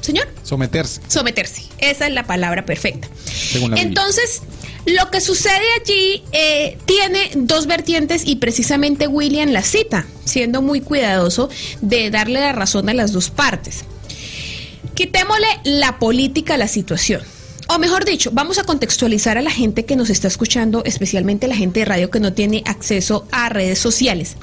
[0.00, 0.28] Señor.
[0.42, 1.00] Someterse.
[1.08, 1.62] Someterse.
[1.78, 3.08] Esa es la palabra perfecta.
[3.76, 4.42] Entonces...
[4.86, 10.80] Lo que sucede allí eh, tiene dos vertientes y precisamente William la cita, siendo muy
[10.80, 11.50] cuidadoso
[11.82, 13.84] de darle la razón a las dos partes.
[14.94, 17.20] Quitémosle la política a la situación.
[17.68, 21.54] O mejor dicho, vamos a contextualizar a la gente que nos está escuchando, especialmente la
[21.54, 24.36] gente de radio que no tiene acceso a redes sociales.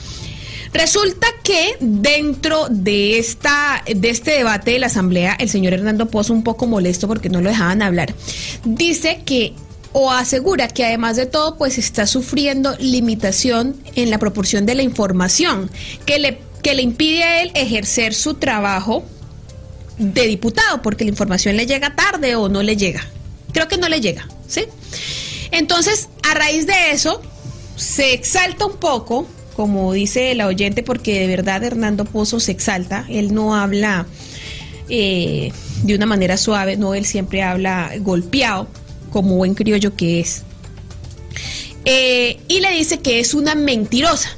[0.74, 6.34] Resulta que dentro de, esta, de este debate de la Asamblea, el señor Hernando Pozo,
[6.34, 8.14] un poco molesto porque no lo dejaban hablar,
[8.64, 9.54] dice que
[9.94, 14.84] o asegura que además de todo pues está sufriendo limitación en la proporción de la
[14.84, 15.72] información
[16.06, 19.06] que le, que le impide a él ejercer su trabajo
[19.98, 23.08] de diputado porque la información le llega tarde o no le llega.
[23.54, 24.66] Creo que no le llega, ¿sí?
[25.52, 27.22] Entonces, a raíz de eso,
[27.76, 29.28] se exalta un poco,
[29.58, 34.06] como dice la oyente, porque de verdad Hernando Pozo se exalta, él no habla
[34.88, 38.68] eh, de una manera suave, no, él siempre habla golpeado
[39.12, 40.44] como buen criollo que es.
[41.86, 44.30] Eh, y le dice que es una mentirosa.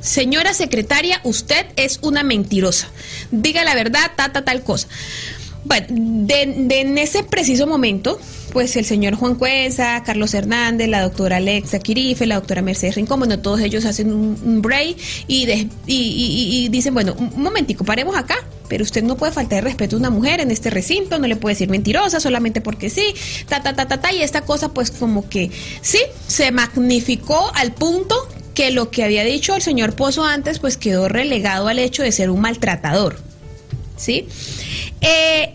[0.00, 2.88] Señora secretaria, usted es una mentirosa.
[3.32, 4.86] Diga la verdad, ta, tal cosa.
[5.70, 8.18] Bueno, de, en ese preciso momento,
[8.52, 13.20] pues el señor Juan Cuenza, Carlos Hernández, la doctora Alexa Quirife, la doctora Mercedes Rincón,
[13.20, 14.96] bueno, todos ellos hacen un, break
[15.28, 18.34] y, y, dicen, bueno, un momentico, paremos acá,
[18.66, 21.36] pero usted no puede faltar de respeto a una mujer en este recinto, no le
[21.36, 23.14] puede decir mentirosa solamente porque sí,
[23.46, 25.52] ta, ta, ta, ta, ta, y esta cosa pues como que
[25.82, 28.16] sí, se magnificó al punto
[28.54, 32.10] que lo que había dicho el señor Pozo antes pues quedó relegado al hecho de
[32.10, 33.20] ser un maltratador,
[33.96, 34.26] ¿sí?
[35.00, 35.54] Eh,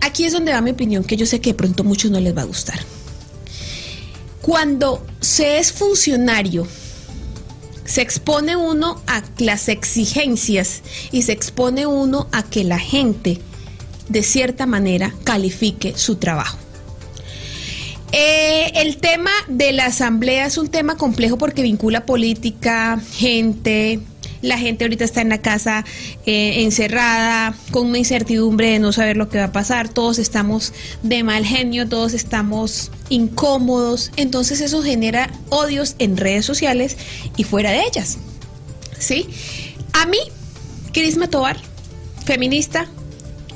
[0.00, 2.36] aquí es donde va mi opinión, que yo sé que de pronto muchos no les
[2.36, 2.78] va a gustar.
[4.42, 6.66] Cuando se es funcionario,
[7.84, 13.40] se expone uno a las exigencias y se expone uno a que la gente,
[14.08, 16.58] de cierta manera, califique su trabajo.
[18.12, 24.00] Eh, el tema de la asamblea es un tema complejo porque vincula política, gente,
[24.42, 25.84] la gente ahorita está en la casa
[26.26, 30.72] eh, encerrada, con una incertidumbre de no saber lo que va a pasar, todos estamos
[31.02, 36.96] de mal genio, todos estamos incómodos, entonces eso genera odios en redes sociales
[37.36, 38.18] y fuera de ellas.
[38.98, 39.28] ¿Sí?
[39.92, 40.18] A mí,
[40.92, 41.56] Crisma Tobar,
[42.24, 42.86] feminista,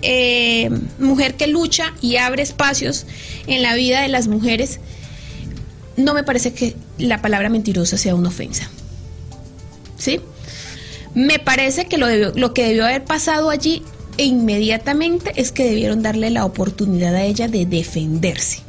[0.03, 3.07] eh, mujer que lucha y abre espacios
[3.47, 4.81] en la vida de las mujeres,
[5.97, 8.69] no me parece que la palabra mentirosa sea una ofensa.
[9.99, 10.21] ¿Sí?
[11.15, 13.83] Me parece que lo, que debió haber pasado allí
[14.17, 18.61] inmediatamente es que debieron darle la oportunidad a ella de defenderse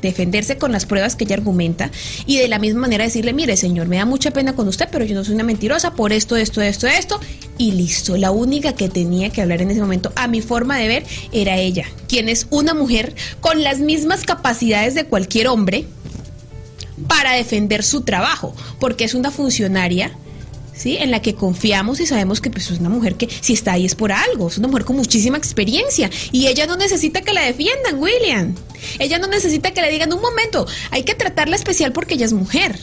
[0.00, 1.92] defenderse con las pruebas que ella argumenta
[2.26, 5.04] y de la misma manera decirle, mire señor, me da mucha pena con usted, pero
[5.04, 7.20] yo no soy una mentirosa por esto, esto, esto, esto,
[7.56, 8.16] y listo.
[8.16, 11.56] La única que tenía que hablar en ese momento, a mi forma de ver, era
[11.56, 15.86] ella, quien es una mujer con las mismas capacidades de cualquier hombre,
[17.06, 20.12] para defender su trabajo, porque es una funcionaria
[20.74, 20.96] ¿sí?
[20.98, 23.84] En la que confiamos y sabemos que pues, es una mujer que si está ahí
[23.84, 27.42] es por algo, es una mujer con muchísima experiencia y ella no necesita que la
[27.42, 28.54] defiendan, William.
[28.98, 32.32] Ella no necesita que le digan un momento, hay que tratarla especial porque ella es
[32.32, 32.78] mujer.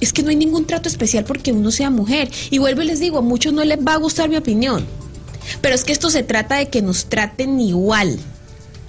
[0.00, 2.30] Es que no hay ningún trato especial porque uno sea mujer.
[2.50, 4.86] Y vuelvo y les digo, a muchos no les va a gustar mi opinión.
[5.60, 8.18] Pero es que esto se trata de que nos traten igual.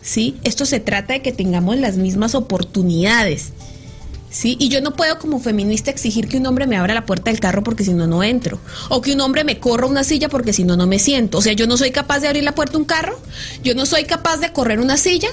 [0.01, 0.37] ¿Sí?
[0.43, 3.53] Esto se trata de que tengamos las mismas oportunidades.
[4.29, 4.57] ¿Sí?
[4.59, 7.39] Y yo no puedo como feminista exigir que un hombre me abra la puerta del
[7.39, 8.59] carro porque si no, no entro.
[8.89, 11.39] O que un hombre me corra una silla porque si no, no me siento.
[11.39, 13.19] O sea, yo no soy capaz de abrir la puerta de un carro,
[13.63, 15.29] yo no soy capaz de correr una silla.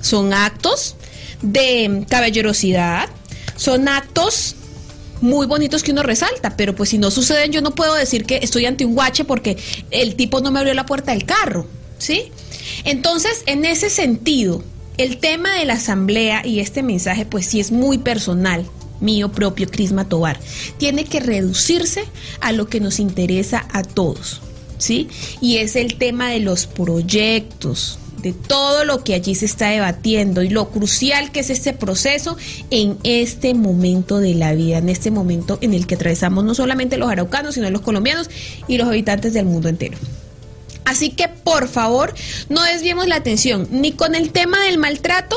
[0.00, 0.96] Son actos
[1.42, 3.08] de caballerosidad,
[3.56, 4.56] son actos
[5.20, 8.40] muy bonitos que uno resalta, pero pues si no suceden yo no puedo decir que
[8.42, 9.58] estoy ante un guache porque
[9.90, 11.66] el tipo no me abrió la puerta del carro,
[11.98, 12.32] ¿sí?
[12.84, 14.62] Entonces, en ese sentido,
[14.96, 18.64] el tema de la asamblea y este mensaje pues sí es muy personal,
[19.00, 20.38] mío propio, Crisma Tobar,
[20.78, 22.04] tiene que reducirse
[22.40, 24.42] a lo que nos interesa a todos,
[24.78, 25.08] ¿sí?
[25.40, 30.42] Y es el tema de los proyectos, de todo lo que allí se está debatiendo
[30.42, 32.36] y lo crucial que es este proceso
[32.70, 36.98] en este momento de la vida, en este momento en el que atravesamos no solamente
[36.98, 38.28] los araucanos, sino los colombianos
[38.68, 39.96] y los habitantes del mundo entero.
[40.90, 42.12] Así que por favor,
[42.48, 45.36] no desviemos la atención ni con el tema del maltrato,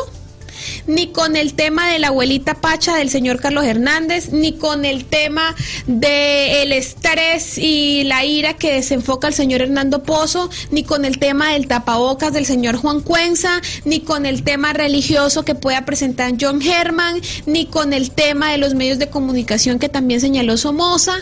[0.87, 5.05] ni con el tema de la abuelita Pacha del señor Carlos Hernández, ni con el
[5.05, 11.19] tema del estrés y la ira que desenfoca el señor Hernando Pozo, ni con el
[11.19, 16.33] tema del tapabocas del señor Juan Cuenza, ni con el tema religioso que pueda presentar
[16.41, 21.17] John Herman, ni con el tema de los medios de comunicación que también señaló Somoza.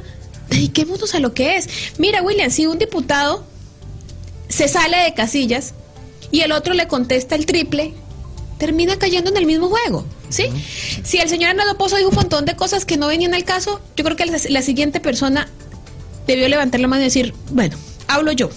[0.50, 1.68] Dediquémonos a lo que es.
[1.98, 3.51] Mira, William, si un diputado
[4.52, 5.74] se sale de casillas
[6.32, 7.94] y el otro le contesta el triple,
[8.58, 10.06] termina cayendo en el mismo juego.
[10.30, 10.46] ¿Sí?
[11.04, 13.82] Si el señor Hernando Pozo dijo un montón de cosas que no venían al caso,
[13.98, 15.50] yo creo que la, siguiente persona
[16.26, 17.76] debió levantar la mano y decir, bueno,
[18.08, 18.50] hablo yo.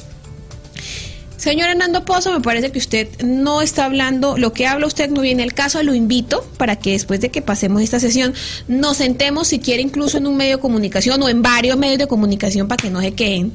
[1.36, 5.20] Señor Hernando Pozo, me parece que usted no está hablando, lo que habla usted no
[5.20, 8.34] viene al caso, lo invito para que después de que pasemos esta sesión
[8.68, 12.06] nos sentemos, si quiere incluso en un medio de comunicación o en varios medios de
[12.06, 13.52] comunicación para que no se queden.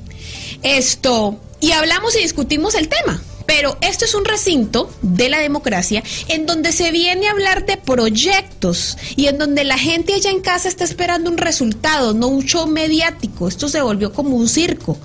[0.62, 3.22] Esto, y hablamos y discutimos el tema.
[3.46, 7.78] Pero esto es un recinto de la democracia en donde se viene a hablar de
[7.78, 12.44] proyectos y en donde la gente allá en casa está esperando un resultado, no un
[12.44, 13.48] show mediático.
[13.48, 15.00] Esto se volvió como un circo.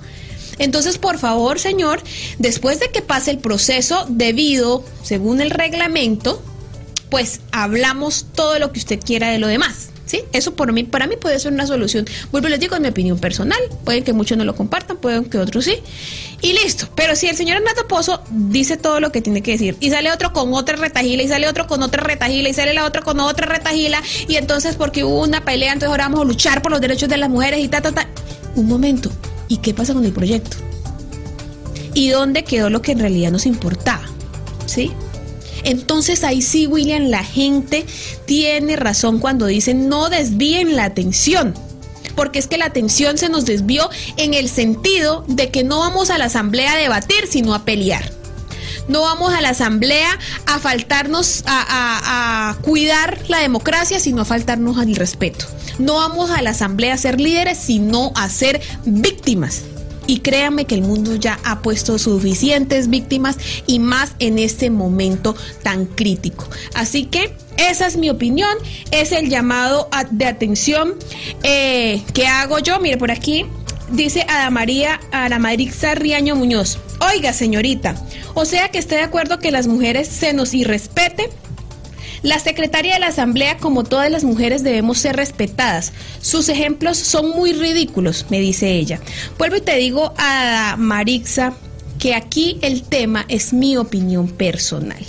[0.59, 2.03] Entonces, por favor, señor,
[2.37, 6.41] después de que pase el proceso debido, según el reglamento,
[7.09, 9.89] pues hablamos todo lo que usted quiera de lo demás.
[10.05, 10.21] ¿Sí?
[10.33, 12.05] Eso por para mí puede ser una solución.
[12.31, 13.59] Vuelvo les digo, en mi opinión personal.
[13.83, 15.77] Pueden que muchos no lo compartan, pueden que otros sí.
[16.41, 16.87] Y listo.
[16.95, 20.11] Pero si el señor Hernando Pozo dice todo lo que tiene que decir y sale
[20.11, 23.19] otro con otra retajila y sale otro con otra retajila y sale la otra con
[23.19, 26.81] otra retajila y entonces porque hubo una pelea, entonces ahora vamos a luchar por los
[26.81, 28.07] derechos de las mujeres y ta, ta, ta.
[28.55, 29.11] Un momento.
[29.47, 30.57] ¿Y qué pasa con el proyecto?
[31.93, 34.03] ¿Y dónde quedó lo que en realidad nos importaba?
[34.65, 34.91] ¿Sí?
[35.65, 37.85] Entonces ahí sí, William, la gente
[38.25, 41.53] tiene razón cuando dice no desvíen la atención.
[42.15, 46.11] Porque es que la atención se nos desvió en el sentido de que no vamos
[46.11, 48.09] a la asamblea a debatir, sino a pelear.
[48.87, 54.77] No vamos a la asamblea a faltarnos, a, a cuidar la democracia, sino a faltarnos
[54.77, 55.45] al respeto.
[55.79, 59.63] No vamos a la asamblea a ser líderes, sino a ser víctimas
[60.07, 63.37] y créanme que el mundo ya ha puesto suficientes víctimas
[63.67, 66.47] y más en este momento tan crítico.
[66.73, 68.55] Así que esa es mi opinión,
[68.91, 70.95] es el llamado de atención
[71.43, 72.79] eh, que hago yo.
[72.79, 73.45] Mire, por aquí
[73.91, 76.79] dice Ada María Aramarixa Riaño Muñoz.
[77.13, 77.95] Oiga, señorita,
[78.33, 81.29] o sea que esté de acuerdo que las mujeres se nos irrespeten
[82.25, 85.93] la secretaria de la Asamblea, como todas las mujeres, debemos ser respetadas.
[86.21, 88.99] Sus ejemplos son muy ridículos, me dice ella.
[89.37, 91.53] Vuelvo y te digo a Marixa
[91.99, 95.05] que aquí el tema es mi opinión personal.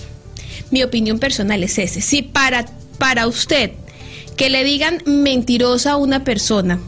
[0.70, 2.02] Mi opinión personal es ese.
[2.02, 2.66] Si para,
[2.98, 3.70] para usted
[4.36, 6.78] que le digan mentirosa a una persona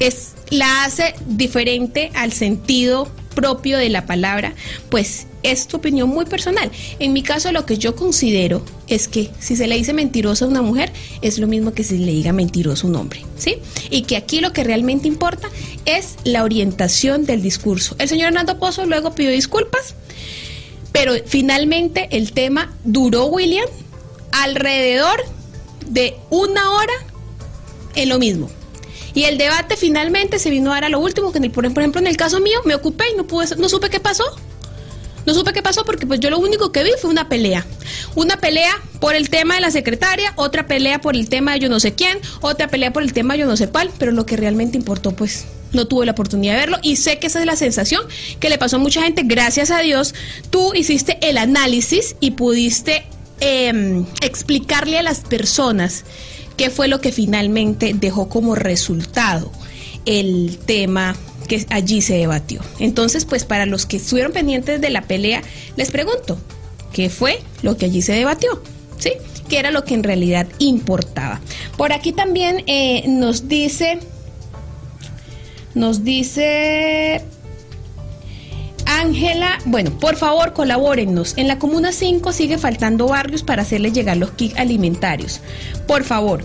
[0.00, 4.54] es, la hace diferente al sentido propio de la palabra,
[4.90, 6.68] pues es tu opinión muy personal.
[6.98, 10.48] En mi caso, lo que yo considero es que si se le dice mentiroso a
[10.48, 13.56] una mujer, es lo mismo que si le diga mentiroso a un hombre, ¿sí?
[13.90, 15.48] Y que aquí lo que realmente importa
[15.84, 17.96] es la orientación del discurso.
[17.98, 19.94] El señor Hernando Pozo luego pidió disculpas,
[20.92, 23.66] pero finalmente el tema duró, William,
[24.32, 25.24] alrededor
[25.86, 26.94] de una hora
[27.94, 28.50] en lo mismo.
[29.14, 32.06] Y el debate finalmente se vino a dar a lo último, que por ejemplo en
[32.06, 34.24] el caso mío me ocupé y no pude, no supe qué pasó.
[35.28, 37.66] No supe qué pasó porque pues yo lo único que vi fue una pelea.
[38.14, 41.68] Una pelea por el tema de la secretaria, otra pelea por el tema de yo
[41.68, 44.24] no sé quién, otra pelea por el tema de yo no sé cuál, pero lo
[44.24, 47.44] que realmente importó pues no tuve la oportunidad de verlo y sé que esa es
[47.44, 48.00] la sensación
[48.40, 49.20] que le pasó a mucha gente.
[49.26, 50.14] Gracias a Dios,
[50.48, 53.04] tú hiciste el análisis y pudiste
[53.40, 56.04] em, explicarle a las personas
[56.56, 59.52] qué fue lo que finalmente dejó como resultado
[60.08, 61.14] el tema
[61.48, 62.62] que allí se debatió.
[62.78, 65.42] Entonces, pues para los que estuvieron pendientes de la pelea,
[65.76, 66.38] les pregunto,
[66.92, 68.62] ¿qué fue lo que allí se debatió?
[68.98, 69.12] ¿Sí?
[69.50, 71.40] ¿Qué era lo que en realidad importaba?
[71.76, 73.98] Por aquí también eh, nos dice,
[75.74, 77.22] nos dice
[78.86, 81.34] Ángela, bueno, por favor colabórennos.
[81.36, 85.42] En la Comuna 5 sigue faltando barrios para hacerle llegar los kits alimentarios.
[85.86, 86.42] Por favor,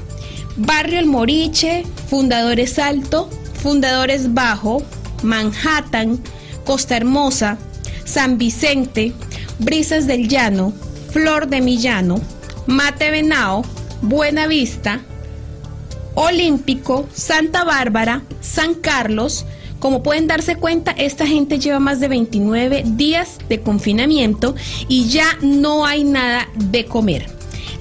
[0.57, 3.29] Barrio El Moriche, Fundadores Alto,
[3.63, 4.83] Fundadores Bajo,
[5.23, 6.19] Manhattan,
[6.65, 7.57] Costa Hermosa,
[8.03, 9.13] San Vicente,
[9.57, 10.73] Brisas del Llano,
[11.11, 12.19] Flor de Millano,
[12.67, 13.63] Mate Venao,
[14.01, 14.99] Buena Vista,
[16.13, 19.45] Olímpico, Santa Bárbara, San Carlos.
[19.79, 24.55] Como pueden darse cuenta, esta gente lleva más de 29 días de confinamiento
[24.89, 27.32] y ya no hay nada de comer.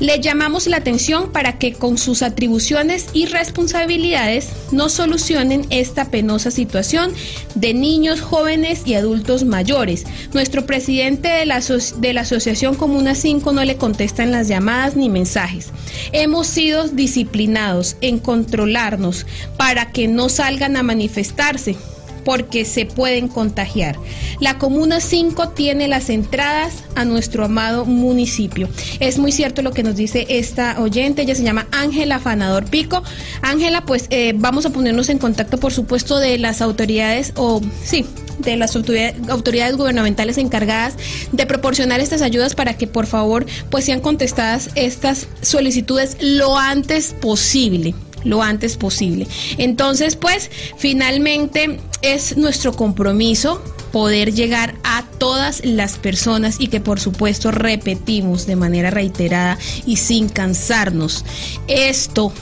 [0.03, 6.51] Le llamamos la atención para que con sus atribuciones y responsabilidades nos solucionen esta penosa
[6.51, 7.13] situación
[7.55, 10.05] de niños, jóvenes y adultos mayores.
[10.33, 14.97] Nuestro presidente de la, de la Asociación Comuna 5 no le contesta en las llamadas
[14.97, 15.69] ni mensajes.
[16.11, 19.25] Hemos sido disciplinados en controlarnos
[19.57, 21.77] para que no salgan a manifestarse
[22.25, 23.97] porque se pueden contagiar.
[24.41, 28.69] La Comuna 5 tiene las entradas a nuestro amado municipio.
[29.01, 33.03] Es muy cierto lo que nos dice esta oyente, ella se llama Ángela Fanador Pico.
[33.43, 38.07] Ángela, pues eh, vamos a ponernos en contacto, por supuesto, de las autoridades, o sí,
[38.39, 40.95] de las autoridades, gubernamentales encargadas
[41.33, 47.15] de proporcionar estas ayudas para que por favor pues sean contestadas estas solicitudes lo antes
[47.21, 47.95] posible
[48.25, 49.27] lo antes posible.
[49.59, 56.99] Entonces, pues, finalmente es nuestro compromiso poder llegar a todas las personas y que por
[56.99, 61.25] supuesto repetimos de manera reiterada y sin cansarnos.
[61.69, 62.33] Esto,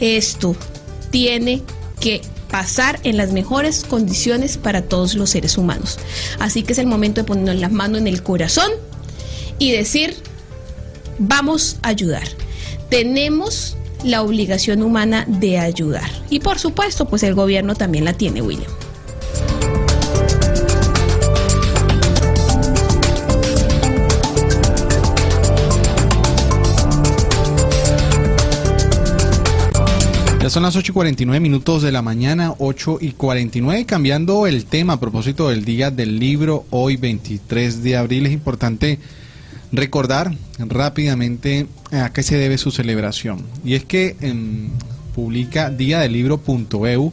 [0.00, 0.56] esto
[1.10, 1.62] tiene
[2.00, 5.98] que pasar en las mejores condiciones para todos los seres humanos.
[6.38, 8.70] Así que es el momento de ponernos las manos en el corazón
[9.58, 10.16] y decir,
[11.18, 12.26] vamos a ayudar.
[12.88, 16.10] Tenemos la obligación humana de ayudar.
[16.30, 18.70] Y por supuesto, pues el gobierno también la tiene, William.
[30.50, 34.94] Son las 8 y 49 minutos de la mañana, 8 y 49, cambiando el tema
[34.94, 38.98] a propósito del Día del Libro, hoy 23 de abril, es importante
[39.70, 43.44] recordar rápidamente a qué se debe su celebración.
[43.64, 44.70] Y es que em,
[45.14, 47.12] publica diadelibro.eu,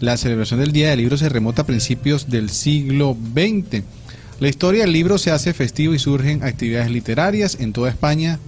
[0.00, 3.82] la celebración del Día del Libro se remota a principios del siglo XX.
[4.40, 8.38] La historia del libro se hace festivo y surgen actividades literarias en toda España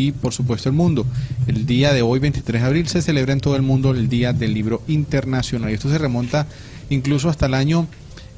[0.00, 1.06] y por supuesto el mundo.
[1.46, 4.32] El día de hoy, 23 de abril, se celebra en todo el mundo el Día
[4.32, 5.70] del Libro Internacional.
[5.70, 6.46] Y esto se remonta
[6.88, 7.86] incluso hasta el año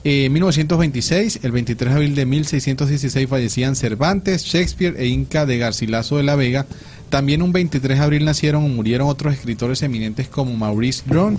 [0.05, 6.25] 1926, el 23 de abril de 1616 fallecían Cervantes, Shakespeare e Inca de Garcilaso de
[6.25, 6.67] la Vega.
[7.09, 11.39] También un 23 de abril nacieron o murieron otros escritores eminentes como Maurice Dron,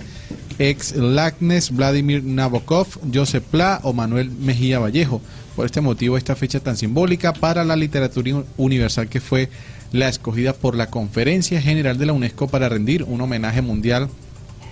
[0.58, 5.20] ex Lacnes, Vladimir Nabokov, Joseph Pla o Manuel Mejía Vallejo.
[5.56, 9.50] Por este motivo, esta fecha tan simbólica para la literatura universal que fue
[9.94, 14.08] la escogida por la Conferencia General de la UNESCO para rendir un homenaje mundial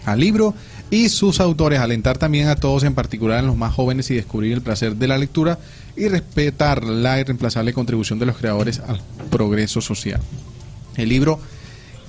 [0.04, 0.52] al libro
[0.90, 4.52] y sus autores, alentar también a todos, en particular a los más jóvenes, y descubrir
[4.52, 5.60] el placer de la lectura
[5.96, 9.00] y respetar la irreemplazable contribución de los creadores al
[9.30, 10.20] progreso social.
[10.96, 11.38] El libro,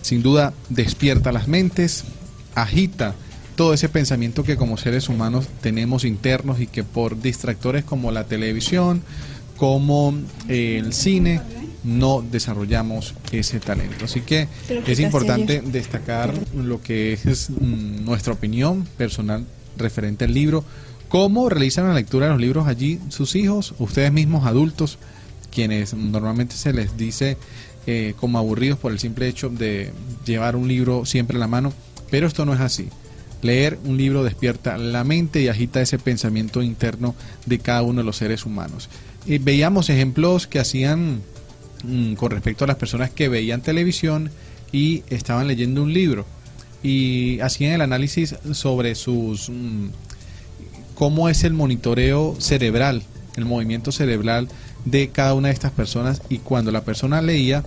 [0.02, 2.06] sin duda, despierta las mentes,
[2.56, 3.14] agita
[3.56, 8.24] todo ese pensamiento que como seres humanos tenemos internos y que por distractores como la
[8.24, 9.04] televisión,
[9.64, 10.14] como
[10.50, 11.40] eh, el cine,
[11.86, 14.04] no desarrollamos ese talento.
[14.04, 14.50] Así que
[14.86, 19.46] es importante destacar lo que es mm, nuestra opinión personal
[19.78, 20.66] referente al libro.
[21.08, 24.98] ¿Cómo realizan la lectura de los libros allí sus hijos, ustedes mismos adultos,
[25.50, 27.38] quienes normalmente se les dice
[27.88, 29.94] eh, como aburridos por el simple hecho de
[30.26, 31.72] llevar un libro siempre a la mano?
[32.12, 32.90] Pero esto no es así.
[33.42, 38.06] Leer un libro despierta la mente y agita ese pensamiento interno de cada uno de
[38.06, 38.90] los seres humanos.
[39.26, 41.22] Y veíamos ejemplos que hacían
[41.84, 44.32] Mm, con respecto a las personas que veían televisión
[44.72, 46.26] y estaban leyendo un libro.
[46.82, 49.88] Y hacían el análisis sobre sus mm,
[50.96, 53.04] cómo es el monitoreo cerebral,
[53.36, 54.48] el movimiento cerebral
[54.86, 56.22] de cada una de estas personas.
[56.30, 57.64] Y cuando la persona leía,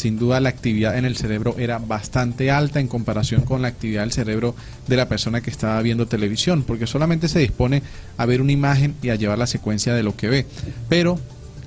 [0.00, 4.00] sin duda la actividad en el cerebro era bastante alta en comparación con la actividad
[4.00, 4.54] del cerebro
[4.88, 7.82] de la persona que estaba viendo televisión, porque solamente se dispone
[8.16, 10.46] a ver una imagen y a llevar la secuencia de lo que ve.
[10.88, 11.20] Pero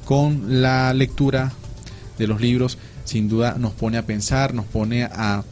[0.05, 1.53] con la lectura
[2.17, 5.43] de los libros, sin duda nos pone a pensar, nos pone a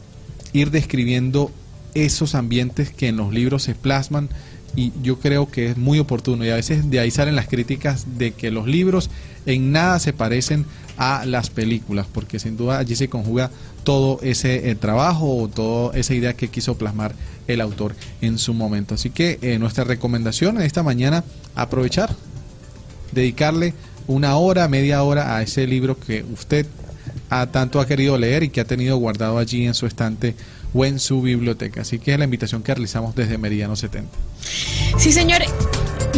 [0.52, 1.52] ir describiendo
[1.94, 4.28] esos ambientes que en los libros se plasman
[4.74, 8.18] y yo creo que es muy oportuno y a veces de ahí salen las críticas
[8.18, 9.08] de que los libros
[9.46, 10.64] en nada se parecen
[10.96, 13.50] a las películas porque sin duda allí se conjuga
[13.84, 17.14] todo ese eh, trabajo o toda esa idea que quiso plasmar
[17.48, 21.24] el autor en su momento así que eh, nuestra recomendación en esta mañana
[21.54, 22.14] aprovechar
[23.12, 23.74] dedicarle
[24.06, 26.66] una hora media hora a ese libro que usted
[27.30, 30.34] ha, tanto ha querido leer y que ha tenido guardado allí en su estante
[30.74, 31.82] o en su biblioteca.
[31.82, 34.10] Así que es la invitación que realizamos desde Meridiano 70.
[34.98, 35.42] Sí, señor.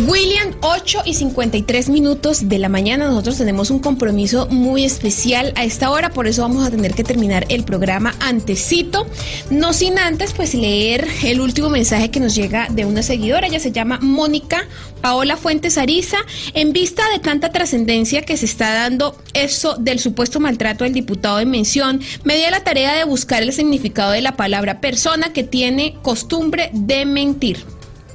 [0.07, 3.07] William, 8 y 53 minutos de la mañana.
[3.09, 7.05] Nosotros tenemos un compromiso muy especial a esta hora, por eso vamos a tener que
[7.05, 9.07] terminar el programa antecito.
[9.51, 13.47] No sin antes, pues leer el último mensaje que nos llega de una seguidora.
[13.47, 14.67] Ella se llama Mónica
[15.01, 16.19] Paola Fuentes Ariza.
[16.55, 21.39] En vista de tanta trascendencia que se está dando eso del supuesto maltrato del diputado
[21.39, 25.45] de mención, me di la tarea de buscar el significado de la palabra persona que
[25.45, 27.74] tiene costumbre de mentir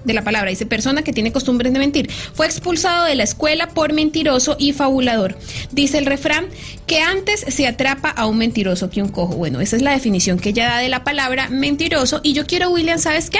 [0.09, 2.11] de la palabra, dice persona que tiene costumbres de mentir.
[2.33, 5.37] Fue expulsado de la escuela por mentiroso y fabulador.
[5.71, 6.47] Dice el refrán
[6.87, 9.35] que antes se atrapa a un mentiroso que un cojo.
[9.35, 12.21] Bueno, esa es la definición que ella da de la palabra mentiroso.
[12.23, 13.39] Y yo quiero, William, ¿sabes qué?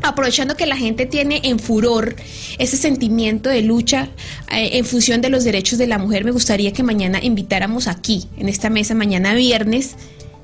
[0.00, 2.14] aprovechando que la gente tiene en furor
[2.58, 4.08] ese sentimiento de lucha
[4.52, 8.28] eh, en función de los derechos de la mujer, me gustaría que mañana invitáramos aquí,
[8.36, 9.96] en esta mesa, mañana viernes.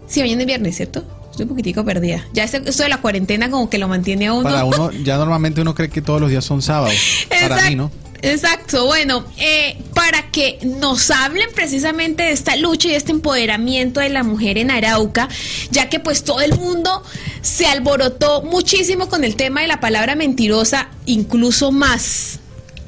[0.09, 1.05] Sí, mañana es viernes, ¿cierto?
[1.35, 2.25] Estoy un poquitico perdida.
[2.33, 4.45] Ya esto de la cuarentena como que lo mantiene a uno.
[4.45, 6.95] Para uno, ya normalmente uno cree que todos los días son sábados.
[7.29, 7.91] Para mí, ¿no?
[8.23, 14.11] Exacto, bueno, eh, para que nos hablen precisamente de esta lucha y este empoderamiento de
[14.11, 15.29] la mujer en Arauca,
[15.73, 17.03] ya que pues todo el mundo
[17.43, 22.39] se alborotó muchísimo con el tema de la palabra mentirosa, incluso más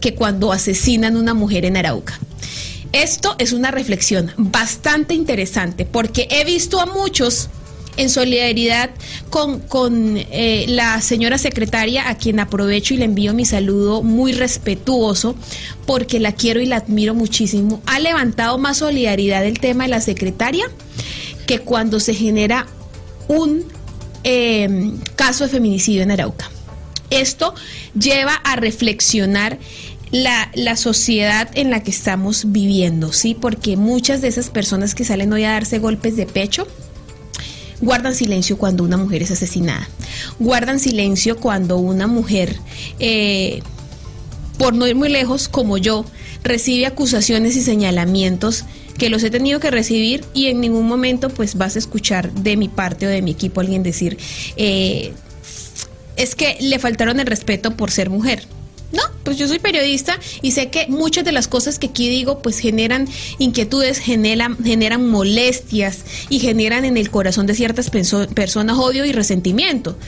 [0.00, 2.20] que cuando asesinan una mujer en Arauca.
[2.92, 7.50] Esto es una reflexión bastante interesante porque he visto a muchos
[7.96, 8.90] en solidaridad
[9.30, 14.32] con, con eh, la señora secretaria, a quien aprovecho y le envío mi saludo muy
[14.32, 15.34] respetuoso,
[15.86, 17.82] porque la quiero y la admiro muchísimo.
[17.86, 20.66] Ha levantado más solidaridad el tema de la secretaria
[21.46, 22.66] que cuando se genera
[23.28, 23.64] un
[24.24, 26.50] em, caso de feminicidio en Arauca.
[27.10, 27.54] Esto
[27.98, 29.58] lleva a reflexionar
[30.10, 33.36] la, la, sociedad en la que estamos viviendo, ¿sí?
[33.38, 36.66] Porque muchas de esas personas que salen hoy a darse golpes de pecho,
[37.80, 39.88] guardan silencio cuando una mujer es asesinada,
[40.38, 42.56] guardan silencio cuando una mujer,
[42.98, 43.62] eh,
[44.58, 46.04] por no ir muy lejos, como yo,
[46.42, 48.64] recibe acusaciones y señalamientos
[48.98, 52.56] que los he tenido que recibir y en ningún momento pues vas a escuchar de
[52.56, 54.16] mi parte o de mi equipo alguien decir,
[54.56, 55.12] eh,
[56.16, 58.46] es que le faltaron el respeto por ser mujer.
[58.92, 62.40] No, pues yo soy periodista y sé que muchas de las cosas que aquí digo
[62.40, 63.08] pues generan
[63.38, 69.98] inquietudes, generan, generan molestias y generan en el corazón de ciertas personas odio y resentimiento.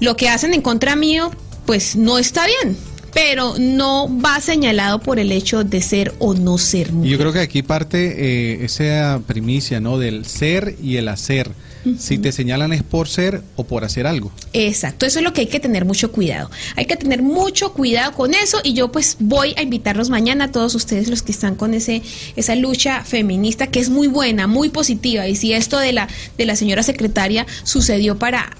[0.00, 1.30] Lo que hacen en contra mío
[1.66, 2.76] pues no está bien,
[3.12, 7.10] pero no va señalado por el hecho de ser o no ser mujer.
[7.10, 9.98] Yo creo que aquí parte eh, esa primicia, ¿no?
[9.98, 11.50] Del ser y el hacer
[11.98, 14.32] si te señalan es por ser o por hacer algo.
[14.52, 16.50] Exacto, eso es lo que hay que tener mucho cuidado.
[16.76, 20.52] Hay que tener mucho cuidado con eso y yo pues voy a invitarlos mañana a
[20.52, 22.02] todos ustedes los que están con ese
[22.36, 26.08] esa lucha feminista que es muy buena, muy positiva y si esto de la
[26.38, 28.56] de la señora secretaria sucedió para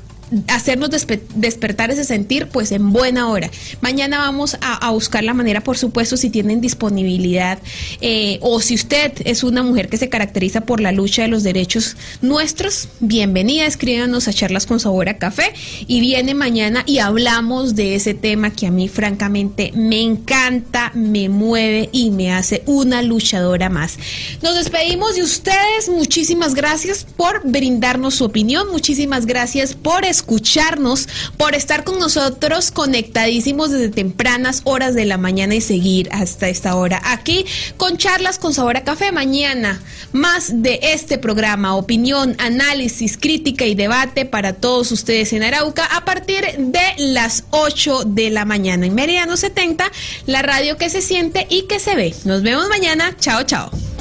[0.48, 3.50] hacernos despertar ese sentir, pues en buena hora.
[3.80, 7.58] Mañana vamos a, buscar la manera, por supuesto, si tienen disponibilidad
[8.00, 11.42] eh, o si usted es una mujer que se caracteriza por la lucha de los
[11.42, 15.52] derechos nuestros, bienvenida, escríbanos a charlas con sabor a café
[15.86, 21.28] y viene mañana y hablamos de ese tema que a mí francamente me encanta, me
[21.28, 23.98] mueve y me hace una luchadora más.
[24.42, 31.08] Nos despedimos de ustedes, muchísimas gracias por brindarnos su opinión, muchísimas gracias por escuchar escucharnos,
[31.36, 36.76] por estar con nosotros conectadísimos desde tempranas horas de la mañana y seguir hasta esta
[36.76, 37.44] hora aquí
[37.76, 39.10] con charlas con sabor a café.
[39.10, 45.84] Mañana más de este programa, opinión, análisis, crítica y debate para todos ustedes en Arauca
[45.86, 49.90] a partir de las 8 de la mañana en Meridiano 70,
[50.26, 52.14] la radio que se siente y que se ve.
[52.24, 53.16] Nos vemos mañana.
[53.18, 53.91] Chao, chao.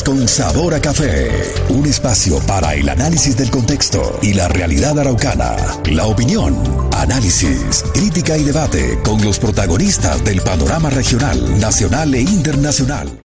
[0.00, 1.30] Con sabor a café.
[1.68, 5.54] Un espacio para el análisis del contexto y la realidad araucana.
[5.84, 6.56] La opinión,
[6.96, 13.20] análisis, crítica y debate con los protagonistas del panorama regional, nacional e internacional.